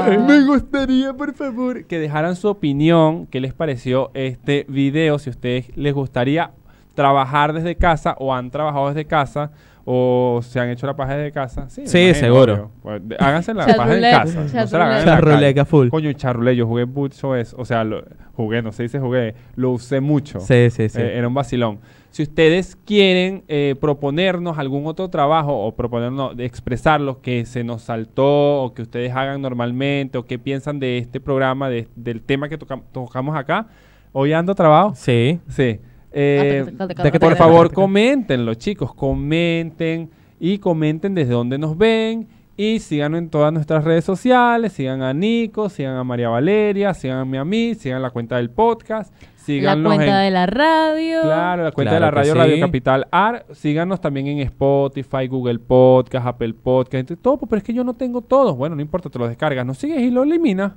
siento- 0.04 0.20
me 0.26 0.40
gustaría, 0.44 1.12
por 1.14 1.34
favor, 1.34 1.86
que 1.86 1.98
dejaran 1.98 2.36
su 2.36 2.48
opinión. 2.48 3.26
¿Qué 3.26 3.40
les 3.40 3.54
pareció 3.54 4.10
este 4.14 4.66
video? 4.68 5.18
Si 5.18 5.30
a 5.30 5.32
ustedes 5.32 5.76
les 5.76 5.94
gustaría 5.94 6.50
trabajar 6.94 7.52
desde 7.54 7.76
casa 7.76 8.14
o 8.18 8.34
han 8.34 8.50
trabajado 8.50 8.88
desde 8.88 9.06
casa 9.06 9.50
o 9.84 10.40
se 10.42 10.58
han 10.60 10.70
hecho 10.70 10.86
la 10.86 10.96
paja 10.96 11.16
desde 11.16 11.32
casa. 11.32 11.68
Sí, 11.68 11.86
Sí, 11.86 11.98
imagino, 12.06 12.18
seguro. 12.26 12.70
Pues, 12.82 13.06
de- 13.08 13.16
háganse 13.18 13.52
la 13.54 13.66
paja 13.66 13.84
roulette, 13.92 14.12
casa. 14.12 14.40
No 14.42 14.48
se 14.48 14.56
la 14.56 14.62
hagan 14.62 14.70
en 14.70 14.76
roulette. 14.78 15.06
la 15.06 15.14
Charruleca 15.14 15.64
full. 15.64 15.88
Coño, 15.88 16.12
charrulé, 16.14 16.56
yo 16.56 16.66
jugué 16.66 16.86
mucho 16.86 17.36
eso. 17.36 17.56
O 17.58 17.64
sea, 17.64 17.84
lo, 17.84 18.02
jugué, 18.34 18.62
no 18.62 18.72
se 18.72 18.84
dice 18.84 18.98
jugué, 18.98 19.34
lo 19.56 19.70
usé 19.72 20.00
mucho. 20.00 20.40
Sí, 20.40 20.70
sí, 20.70 20.88
sí. 20.88 21.00
Eh, 21.00 21.18
era 21.18 21.28
un 21.28 21.34
vacilón. 21.34 21.80
Si 22.10 22.22
ustedes 22.22 22.76
quieren 22.86 23.42
eh, 23.48 23.74
proponernos 23.80 24.56
algún 24.58 24.86
otro 24.86 25.10
trabajo 25.10 25.52
o 25.66 25.74
proponernos 25.74 26.36
de 26.36 26.44
expresarlo 26.44 27.20
que 27.20 27.44
se 27.44 27.64
nos 27.64 27.82
saltó 27.82 28.62
o 28.62 28.72
que 28.72 28.82
ustedes 28.82 29.12
hagan 29.12 29.42
normalmente 29.42 30.16
o 30.16 30.24
qué 30.24 30.38
piensan 30.38 30.78
de 30.78 30.98
este 30.98 31.18
programa, 31.20 31.68
de- 31.68 31.88
del 31.96 32.22
tema 32.22 32.48
que 32.48 32.56
toca- 32.56 32.80
tocamos 32.92 33.36
acá, 33.36 33.66
hoy 34.12 34.32
ando 34.32 34.54
trabajo. 34.54 34.92
Sí. 34.94 35.40
Sí. 35.48 35.80
Eh, 36.14 36.64
Taca, 36.78 37.18
por 37.18 37.36
favor, 37.36 37.68
taca. 37.68 37.74
coméntenlo, 37.74 38.54
chicos. 38.54 38.94
Comenten 38.94 40.10
y 40.40 40.58
comenten 40.58 41.14
desde 41.14 41.32
dónde 41.32 41.58
nos 41.58 41.76
ven. 41.76 42.28
Y 42.56 42.78
síganos 42.78 43.18
en 43.18 43.30
todas 43.30 43.52
nuestras 43.52 43.82
redes 43.82 44.04
sociales. 44.04 44.72
Sigan 44.72 45.02
a 45.02 45.12
Nico, 45.12 45.68
sigan 45.68 45.96
a 45.96 46.04
María 46.04 46.28
Valeria, 46.28 46.94
síganme 46.94 47.38
a 47.38 47.44
mí, 47.44 47.74
sigan 47.74 48.00
la 48.00 48.10
cuenta 48.10 48.36
del 48.36 48.48
podcast. 48.50 49.12
la 49.48 49.72
cuenta 49.82 50.20
en, 50.20 50.24
de 50.26 50.30
la 50.30 50.46
radio. 50.46 51.22
Claro, 51.22 51.64
la 51.64 51.72
cuenta 51.72 51.90
Claro 51.90 51.94
de 51.94 52.00
la 52.00 52.10
radio 52.12 52.32
sí. 52.32 52.38
Radio 52.38 52.60
Capital 52.60 53.08
AR. 53.10 53.44
Síganos 53.52 54.00
también 54.00 54.28
en 54.28 54.38
Spotify, 54.38 55.26
Google 55.26 55.58
Podcast, 55.58 56.26
Apple 56.28 56.54
Podcast, 56.54 56.94
entre 56.94 57.16
todo, 57.16 57.38
pero 57.38 57.56
es 57.58 57.64
que 57.64 57.74
yo 57.74 57.82
no 57.82 57.94
tengo 57.94 58.20
todos. 58.22 58.56
Bueno, 58.56 58.76
no 58.76 58.82
importa, 58.82 59.10
te 59.10 59.18
lo 59.18 59.26
descargas, 59.26 59.66
no 59.66 59.74
sigues 59.74 60.00
y 60.00 60.10
lo 60.12 60.22
eliminas. 60.22 60.74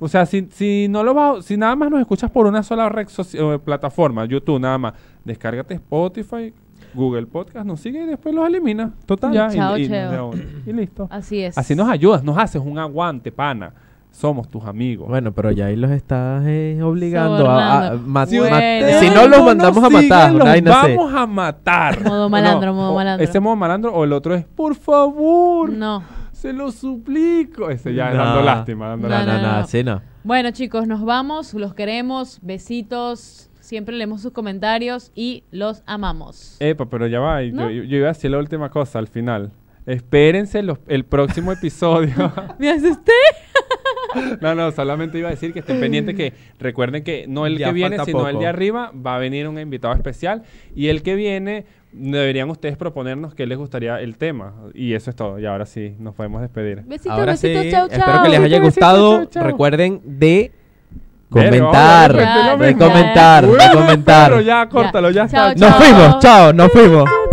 O 0.00 0.08
sea, 0.08 0.26
si, 0.26 0.48
si 0.50 0.86
no 0.90 1.02
lo 1.02 1.14
vas, 1.14 1.44
si 1.44 1.56
nada 1.56 1.76
más 1.76 1.90
nos 1.90 2.00
escuchas 2.00 2.30
por 2.30 2.46
una 2.46 2.62
sola 2.62 2.88
red 2.88 3.06
soci- 3.08 3.40
o 3.40 3.58
plataforma, 3.58 4.24
YouTube 4.26 4.60
nada 4.60 4.76
más, 4.76 4.92
descárgate 5.24 5.74
Spotify, 5.74 6.52
Google 6.92 7.26
Podcast, 7.26 7.64
nos 7.66 7.80
sigue 7.80 8.02
y 8.02 8.06
después 8.06 8.34
los 8.34 8.46
eliminas. 8.46 8.90
Total. 9.06 9.32
Ya, 9.32 9.48
y- 9.50 9.54
Chao, 9.56 9.78
y, 9.78 9.88
cheo. 9.88 10.30
y 10.66 10.72
listo. 10.72 11.06
Así 11.10 11.40
es. 11.42 11.56
Así 11.56 11.74
nos 11.74 11.88
ayudas, 11.88 12.22
nos 12.24 12.36
haces 12.36 12.60
un 12.64 12.78
aguante, 12.78 13.30
pana. 13.32 13.72
Somos 14.10 14.48
tus 14.48 14.64
amigos. 14.64 15.08
Bueno, 15.08 15.32
pero 15.32 15.50
ya 15.50 15.66
ahí 15.66 15.74
los 15.76 15.90
estás 15.90 16.44
eh, 16.46 16.78
obligando 16.84 17.50
a, 17.50 17.86
a- 17.88 17.94
Bueno. 17.96 18.26
Si 19.00 19.10
no 19.10 19.26
los 19.26 19.44
mandamos 19.44 19.82
a 19.82 19.90
matar, 19.90 20.32
los 20.32 20.64
vamos 20.64 21.14
a 21.14 21.26
matar. 21.26 22.04
Modo 22.04 22.28
malandro, 22.28 22.74
modo 22.74 22.94
malandro. 22.94 23.24
Ese 23.24 23.40
modo 23.40 23.56
malandro 23.56 23.92
o 23.92 24.04
el 24.04 24.12
otro 24.12 24.34
es, 24.36 24.44
por 24.44 24.74
favor, 24.76 25.70
No. 25.70 26.02
Se 26.44 26.52
lo 26.52 26.70
suplico. 26.70 27.70
Ese 27.70 27.94
ya 27.94 28.10
es 28.10 28.16
No. 28.16 28.22
dando 28.24 28.42
lástima, 28.42 28.88
dando 28.88 29.08
No, 29.08 29.18
No, 29.18 29.24
lástima. 29.26 29.82
no, 29.82 29.94
no, 29.94 30.00
no. 30.00 30.02
Bueno, 30.24 30.50
chicos, 30.50 30.86
nos 30.86 31.02
vamos. 31.02 31.54
Los 31.54 31.72
queremos. 31.72 32.38
Besitos. 32.42 33.50
Siempre 33.60 33.94
leemos 33.96 34.20
sus 34.20 34.32
comentarios 34.32 35.10
y 35.14 35.44
los 35.50 35.82
amamos. 35.86 36.58
Epa, 36.60 36.84
pero 36.90 37.06
ya 37.06 37.18
va. 37.20 37.42
Yo, 37.42 37.70
yo 37.70 37.96
iba 37.96 38.08
a 38.08 38.12
decir 38.12 38.30
la 38.30 38.36
última 38.38 38.68
cosa 38.68 38.98
al 38.98 39.08
final. 39.08 39.52
Espérense 39.86 40.62
los- 40.62 40.78
el 40.86 41.04
próximo 41.06 41.50
episodio. 41.50 42.12
¿Me 42.58 42.70
asusté? 42.70 43.12
No, 44.40 44.54
no, 44.54 44.70
solamente 44.72 45.18
iba 45.18 45.28
a 45.28 45.30
decir 45.30 45.52
que 45.52 45.60
estén 45.60 45.80
pendientes 45.80 46.14
que 46.14 46.32
recuerden 46.58 47.02
que 47.02 47.26
no 47.28 47.46
el 47.46 47.58
Ya 47.58 47.68
que 47.68 47.72
viene, 47.72 48.04
sino 48.04 48.28
el 48.28 48.38
de 48.38 48.46
arriba 48.46 48.92
va 48.94 49.16
a 49.16 49.18
venir 49.18 49.48
un 49.48 49.58
invitado 49.58 49.94
especial 49.94 50.42
y 50.74 50.88
el 50.88 51.02
que 51.02 51.14
viene 51.14 51.64
deberían 51.92 52.50
ustedes 52.50 52.76
proponernos 52.76 53.34
qué 53.34 53.46
les 53.46 53.56
gustaría 53.56 54.00
el 54.00 54.16
tema 54.16 54.54
y 54.74 54.94
eso 54.94 55.10
es 55.10 55.16
todo. 55.16 55.38
Y 55.38 55.46
ahora 55.46 55.66
sí, 55.66 55.94
nos 55.98 56.14
podemos 56.14 56.40
despedir. 56.40 56.82
Besitos, 56.84 57.18
Ahora 57.18 57.36
sí, 57.36 57.48
besitos. 57.48 57.72
Chau, 57.72 57.88
chau. 57.88 57.98
espero 57.98 58.22
que 58.22 58.28
les 58.30 58.40
haya 58.40 58.60
gustado. 58.60 59.10
besitos, 59.12 59.34
chau. 59.34 59.44
Recuerden 59.44 60.00
de 60.04 60.52
comentar, 61.30 62.12
de 62.58 62.76
comentar, 62.76 63.46
de 63.46 63.70
comentar. 63.72 64.30
Pero 64.30 64.40
ya, 64.40 64.68
córtalo, 64.68 65.10
ya, 65.10 65.28
Chao, 65.28 65.50
está. 65.50 65.66
Nos 65.66 65.78
chao. 65.78 65.80
fuimos, 65.80 66.18
chao, 66.20 66.52
nos 66.52 66.72
fuimos. 66.72 67.23